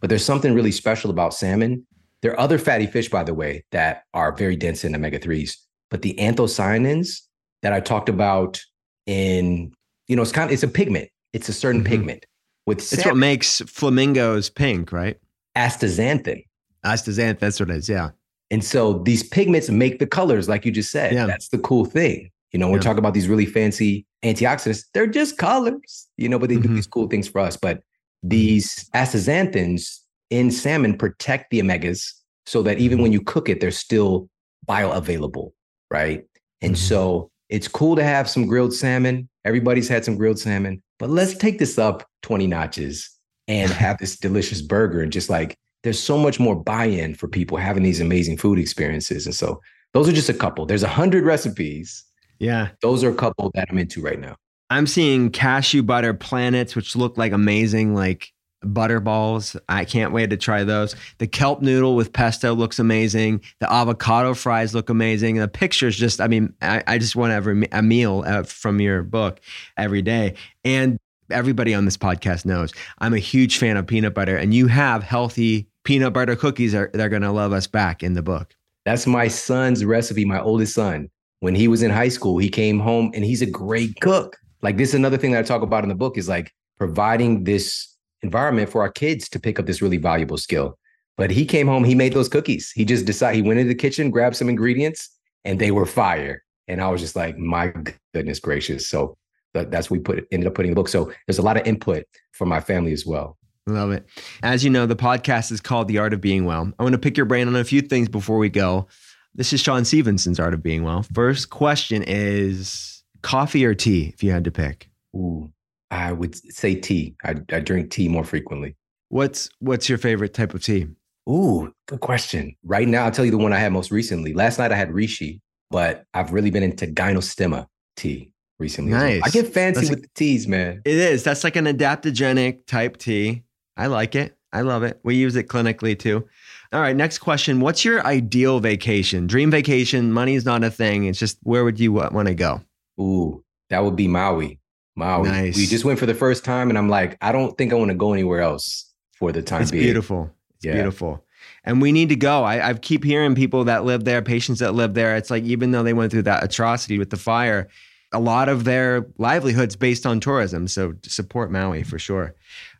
[0.00, 1.86] but there's something really special about salmon.
[2.22, 5.56] There are other fatty fish, by the way, that are very dense in omega 3s,
[5.90, 7.20] but the anthocyanins
[7.64, 8.60] that I talked about
[9.06, 9.72] in,
[10.06, 11.08] you know, it's kind of, it's a pigment.
[11.32, 11.90] It's a certain mm-hmm.
[11.90, 12.26] pigment.
[12.66, 15.16] With salmon, it's what makes flamingos pink, right?
[15.56, 16.44] Astaxanthin.
[16.84, 17.88] Astaxanthin, that's what it is.
[17.88, 18.10] Yeah.
[18.50, 21.14] And so these pigments make the colors, like you just said.
[21.14, 21.26] Yeah.
[21.26, 22.30] That's the cool thing.
[22.52, 22.80] You know, when yeah.
[22.80, 26.68] we talk about these really fancy antioxidants, they're just colors, you know, but they mm-hmm.
[26.68, 27.56] do these cool things for us.
[27.56, 27.80] But
[28.22, 32.12] these astaxanthins in salmon protect the omegas
[32.46, 34.28] so that even when you cook it, they're still
[34.68, 35.52] bioavailable,
[35.90, 36.24] right?
[36.60, 36.86] And mm-hmm.
[36.86, 39.28] so it's cool to have some grilled salmon.
[39.44, 43.10] Everybody's had some grilled salmon, but let's take this up 20 notches
[43.48, 47.58] and have this delicious burger and just like there's so much more buy-in for people
[47.58, 49.26] having these amazing food experiences.
[49.26, 49.60] And so
[49.92, 50.66] those are just a couple.
[50.66, 52.04] There's a hundred recipes.
[52.38, 52.70] Yeah.
[52.80, 54.36] Those are a couple that I'm into right now.
[54.70, 58.32] I'm seeing cashew butter planets, which look like amazing, like
[58.72, 59.56] butter balls.
[59.68, 60.94] I can't wait to try those.
[61.18, 63.42] The kelp noodle with pesto looks amazing.
[63.60, 65.36] The avocado fries look amazing.
[65.36, 69.02] The pictures just, I mean, I, I just want every a meal uh, from your
[69.02, 69.40] book
[69.76, 70.34] every day.
[70.64, 70.98] And
[71.30, 75.02] everybody on this podcast knows I'm a huge fan of peanut butter, and you have
[75.02, 78.54] healthy peanut butter cookies are they're gonna love us back in the book.
[78.84, 81.08] That's my son's recipe, my oldest son.
[81.40, 84.36] When he was in high school, he came home and he's a great cook.
[84.62, 87.44] Like this is another thing that I talk about in the book is like providing
[87.44, 87.93] this
[88.24, 90.78] environment for our kids to pick up this really valuable skill.
[91.16, 92.72] But he came home, he made those cookies.
[92.72, 95.10] He just decided he went into the kitchen, grabbed some ingredients,
[95.44, 96.42] and they were fire.
[96.66, 97.72] And I was just like, my
[98.12, 98.88] goodness gracious.
[98.88, 99.16] So
[99.52, 100.88] that's what we put ended up putting in the book.
[100.88, 103.38] So there's a lot of input from my family as well.
[103.66, 104.04] Love it.
[104.42, 106.72] As you know, the podcast is called The Art of Being Well.
[106.78, 108.88] I want to pick your brain on a few things before we go.
[109.34, 111.04] This is Shawn Stevenson's Art of Being Well.
[111.14, 114.90] First question is coffee or tea, if you had to pick?
[115.14, 115.50] Ooh,
[115.94, 117.14] I would say tea.
[117.24, 118.76] I, I drink tea more frequently.
[119.10, 120.88] What's what's your favorite type of tea?
[121.28, 122.56] Ooh, good question.
[122.64, 124.34] Right now, I'll tell you the one I had most recently.
[124.34, 125.40] Last night I had Rishi,
[125.70, 127.66] but I've really been into Gynostemma
[127.96, 128.90] tea recently.
[128.90, 129.22] Nice.
[129.24, 130.82] I get fancy That's with the teas, man.
[130.84, 131.22] It is.
[131.22, 133.44] That's like an adaptogenic type tea.
[133.76, 134.36] I like it.
[134.52, 135.00] I love it.
[135.04, 136.26] We use it clinically too.
[136.72, 137.60] All right, next question.
[137.60, 139.28] What's your ideal vacation?
[139.28, 141.04] Dream vacation, Money is not a thing.
[141.04, 142.62] It's just where would you want to go?
[143.00, 144.58] Ooh, that would be Maui.
[144.96, 145.28] Maui.
[145.28, 145.56] Nice.
[145.56, 147.90] We just went for the first time and I'm like, I don't think I want
[147.90, 149.84] to go anywhere else for the time it's being.
[149.84, 150.30] beautiful.
[150.56, 150.74] It's yeah.
[150.74, 151.24] beautiful.
[151.64, 152.44] And we need to go.
[152.44, 155.16] I, I keep hearing people that live there, patients that live there.
[155.16, 157.68] It's like even though they went through that atrocity with the fire,
[158.12, 160.68] a lot of their livelihoods based on tourism.
[160.68, 162.34] So support Maui for sure.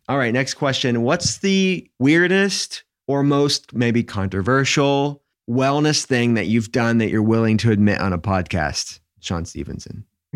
[0.09, 1.03] All right, next question.
[1.03, 7.57] What's the weirdest or most maybe controversial wellness thing that you've done that you're willing
[7.59, 10.05] to admit on a podcast, Shawn Stevenson?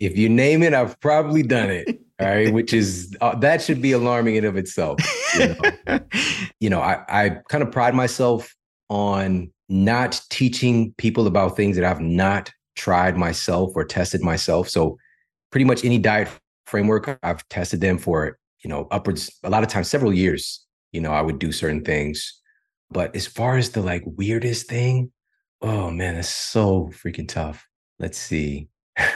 [0.00, 2.00] if you name it, I've probably done it.
[2.20, 5.00] All right, which is uh, that should be alarming in of itself.
[5.38, 6.00] You know,
[6.60, 8.54] you know I, I kind of pride myself
[8.90, 14.68] on not teaching people about things that I've not tried myself or tested myself.
[14.68, 14.98] So
[15.50, 16.28] pretty much any diet
[16.66, 21.00] framework, I've tested them for, you know, upwards, a lot of times, several years, you
[21.00, 22.40] know, I would do certain things.
[22.90, 25.12] But as far as the like weirdest thing,
[25.62, 27.66] oh man, that's so freaking tough.
[27.98, 28.68] Let's see.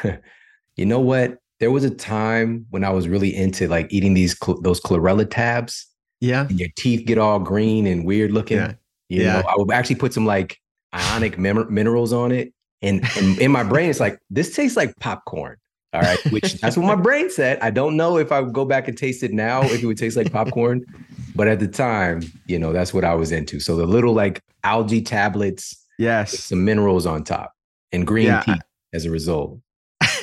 [0.76, 1.38] you know what?
[1.60, 5.86] There was a time when I was really into like eating these those chlorella tabs.
[6.20, 6.46] Yeah.
[6.48, 8.58] And your teeth get all green and weird looking.
[8.58, 8.72] Yeah.
[9.08, 9.40] You yeah.
[9.40, 10.58] know, I would actually put some like
[10.94, 12.52] ionic mem- minerals on it.
[12.82, 15.56] And, and in my brain, it's like, this tastes like popcorn.
[15.92, 16.18] All right.
[16.32, 17.58] Which that's what my brain said.
[17.60, 19.96] I don't know if I would go back and taste it now, if it would
[19.96, 20.84] taste like popcorn.
[21.36, 23.60] But at the time, you know, that's what I was into.
[23.60, 27.52] So the little like algae tablets, yes, some minerals on top
[27.92, 28.42] and green yeah.
[28.42, 28.60] tea
[28.92, 29.60] as a result.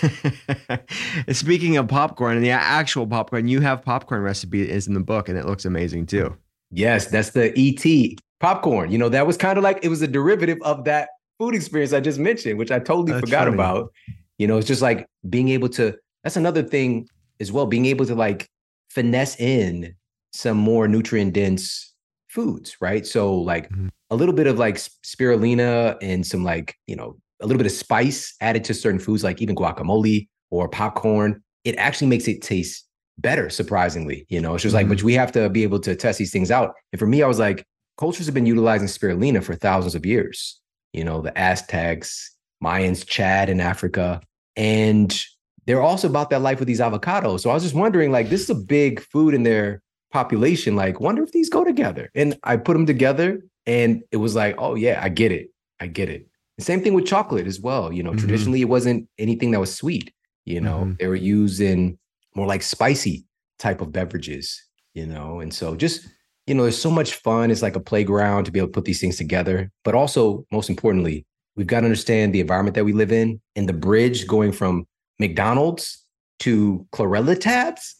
[1.31, 5.29] Speaking of popcorn and the actual popcorn, you have popcorn recipe is in the book
[5.29, 6.35] and it looks amazing too.
[6.71, 8.91] Yes, that's the ET popcorn.
[8.91, 11.09] You know, that was kind of like it was a derivative of that
[11.39, 13.55] food experience I just mentioned, which I totally that's forgot funny.
[13.55, 13.91] about.
[14.37, 17.07] You know, it's just like being able to, that's another thing
[17.39, 18.47] as well, being able to like
[18.89, 19.95] finesse in
[20.33, 21.93] some more nutrient dense
[22.29, 23.05] foods, right?
[23.05, 23.89] So, like mm-hmm.
[24.09, 27.71] a little bit of like spirulina and some like, you know, a little bit of
[27.71, 32.85] spice added to certain foods, like even guacamole or popcorn, it actually makes it taste
[33.17, 34.25] better, surprisingly.
[34.29, 34.89] You know, it's just mm-hmm.
[34.89, 36.73] like, but we have to be able to test these things out.
[36.91, 37.65] And for me, I was like,
[37.97, 40.59] cultures have been utilizing spirulina for thousands of years.
[40.93, 44.21] You know, the Aztecs, Mayans, Chad in Africa.
[44.55, 45.17] And
[45.65, 47.41] they're also about that life with these avocados.
[47.41, 49.81] So I was just wondering, like, this is a big food in their
[50.11, 50.75] population.
[50.75, 52.09] Like, wonder if these go together.
[52.15, 55.49] And I put them together And it was like, oh yeah, I get it.
[55.79, 56.27] I get it.
[56.61, 57.91] The same thing with chocolate as well.
[57.91, 58.19] You know, mm-hmm.
[58.19, 60.13] traditionally it wasn't anything that was sweet.
[60.45, 60.93] You know, mm-hmm.
[60.99, 61.97] they were using
[62.35, 63.25] more like spicy
[63.57, 64.63] type of beverages,
[64.93, 66.07] you know, and so just
[66.47, 67.49] you know, there's so much fun.
[67.49, 69.71] It's like a playground to be able to put these things together.
[69.83, 71.25] But also, most importantly,
[71.55, 74.85] we've got to understand the environment that we live in and the bridge going from
[75.19, 76.03] McDonald's
[76.39, 77.95] to chlorella tabs.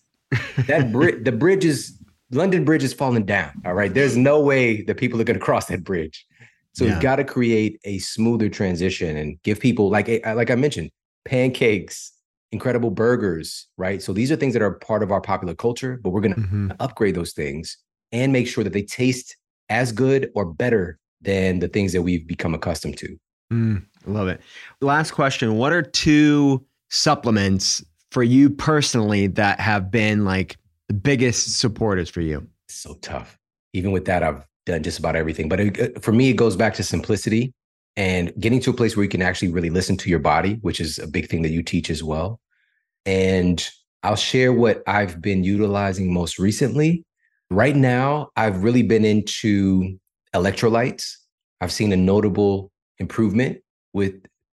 [0.68, 1.98] That bridge, the bridge is
[2.32, 3.62] London Bridge is falling down.
[3.66, 3.94] All right.
[3.94, 6.26] There's no way that people are going to cross that bridge.
[6.74, 6.94] So yeah.
[6.94, 10.90] we've got to create a smoother transition and give people like like I mentioned,
[11.26, 12.12] pancakes,
[12.52, 14.02] incredible burgers, right?
[14.02, 16.42] So these are things that are part of our popular culture, but we're going to
[16.42, 16.72] mm-hmm.
[16.80, 17.78] upgrade those things
[18.12, 19.36] and make sure that they taste
[19.70, 23.18] as good or better than the things that we've become accustomed to.
[23.52, 24.42] Mm, love it.
[24.82, 30.58] Last question What are two supplements for you personally that have been like
[30.88, 32.48] the biggest supporters for you?
[32.68, 33.38] So tough.
[33.74, 35.50] Even with that, I've done just about everything.
[35.50, 37.54] But it, for me, it goes back to simplicity
[37.98, 40.80] and getting to a place where you can actually really listen to your body, which
[40.80, 42.40] is a big thing that you teach as well.
[43.06, 43.68] And
[44.04, 47.04] I'll share what I've been utilizing most recently.
[47.50, 49.98] Right now, I've really been into
[50.34, 51.12] electrolytes.
[51.60, 53.60] I've seen a notable improvement
[53.94, 54.14] with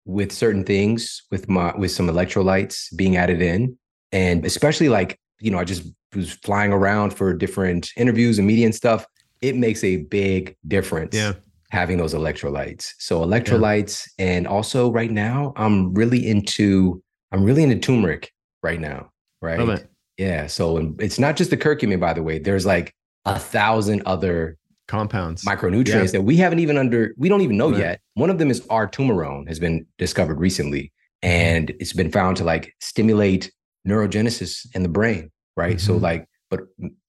[0.06, 3.76] with certain things with my with some electrolytes being added in
[4.12, 8.66] and especially like you know I just was flying around for different interviews and media
[8.66, 9.06] and stuff
[9.44, 11.32] it makes a big difference yeah
[11.70, 14.26] having those electrolytes so electrolytes yeah.
[14.26, 17.02] and also right now I'm really into
[17.32, 19.10] I'm really into turmeric right now
[19.42, 19.84] right
[20.16, 22.94] yeah so it's not just the curcumin by the way there's like
[23.24, 24.56] a thousand other
[24.86, 26.12] compounds, micronutrients yeah.
[26.12, 27.80] that we haven't even under, we don't even know right.
[27.80, 28.00] yet.
[28.14, 30.92] One of them is R-turmerone has been discovered recently,
[31.22, 33.52] and it's been found to like stimulate
[33.86, 35.76] neurogenesis in the brain, right?
[35.76, 35.86] Mm-hmm.
[35.86, 36.60] So like, but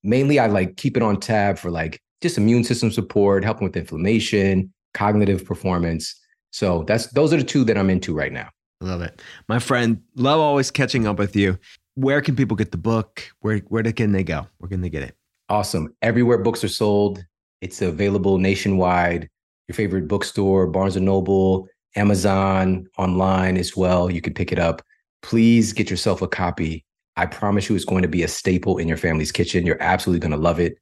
[0.04, 3.78] mainly I like keep it on tab for like just immune system support, helping with
[3.78, 6.20] inflammation, cognitive performance.
[6.52, 8.50] So that's those are the two that I'm into right now.
[8.82, 9.22] Love it.
[9.48, 11.58] My friend, love always catching up with you.
[11.94, 13.24] Where can people get the book?
[13.42, 14.48] Where where can they go?
[14.58, 15.16] Where can they get it?
[15.50, 15.94] Awesome.
[16.02, 17.24] Everywhere books are sold.
[17.62, 19.30] It's available nationwide.
[19.68, 24.12] Your favorite bookstore, Barnes and Noble, Amazon, online as well.
[24.12, 24.82] You can pick it up.
[25.22, 26.86] Please get yourself a copy.
[27.18, 29.66] I promise you, it's going to be a staple in your family's kitchen.
[29.66, 30.78] You're absolutely going to love it.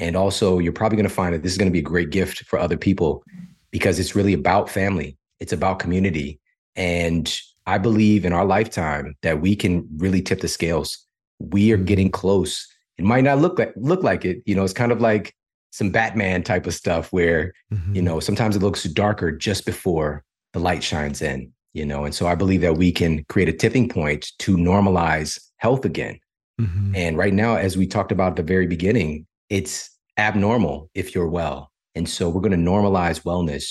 [0.00, 2.10] And also, you're probably going to find that this is going to be a great
[2.10, 3.22] gift for other people
[3.70, 6.40] because it's really about family, it's about community.
[6.74, 7.32] And
[7.66, 10.98] I believe in our lifetime that we can really tip the scales.
[11.38, 12.66] We are getting close.
[12.98, 14.42] It might not look like look like it.
[14.46, 15.34] You know, it's kind of like
[15.70, 17.94] some Batman type of stuff where, mm-hmm.
[17.94, 22.04] you know, sometimes it looks darker just before the light shines in, you know.
[22.04, 26.18] And so I believe that we can create a tipping point to normalize health again.
[26.60, 26.96] Mm-hmm.
[26.96, 31.28] And right now, as we talked about at the very beginning, it's abnormal if you're
[31.28, 31.70] well.
[31.94, 33.64] And so we're going to normalize wellness.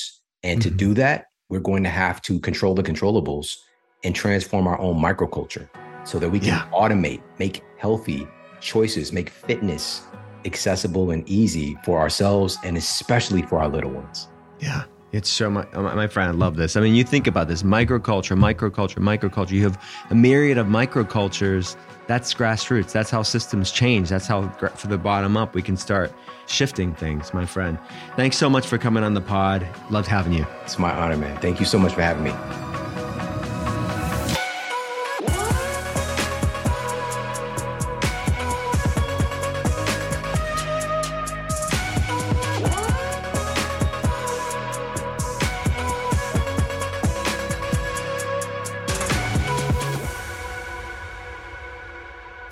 [0.43, 0.69] And mm-hmm.
[0.69, 3.55] to do that, we're going to have to control the controllables
[4.03, 5.67] and transform our own microculture
[6.03, 6.69] so that we can yeah.
[6.73, 8.27] automate, make healthy
[8.61, 10.03] choices, make fitness
[10.45, 14.27] accessible and easy for ourselves and especially for our little ones.
[14.59, 14.83] Yeah.
[15.11, 16.75] It's so much, uh, my friend, I love this.
[16.75, 19.51] I mean, you think about this microculture, microculture, microculture.
[19.51, 21.75] You have a myriad of microcultures.
[22.05, 22.91] That's grassroots.
[22.91, 24.09] That's how systems change.
[24.09, 26.13] That's how, for the bottom up, we can start
[26.47, 27.79] shifting things, my friend.
[28.15, 29.67] Thanks so much for coming on the pod.
[29.89, 30.45] Loved having you.
[30.63, 31.39] It's my honor, man.
[31.39, 32.68] Thank you so much for having me.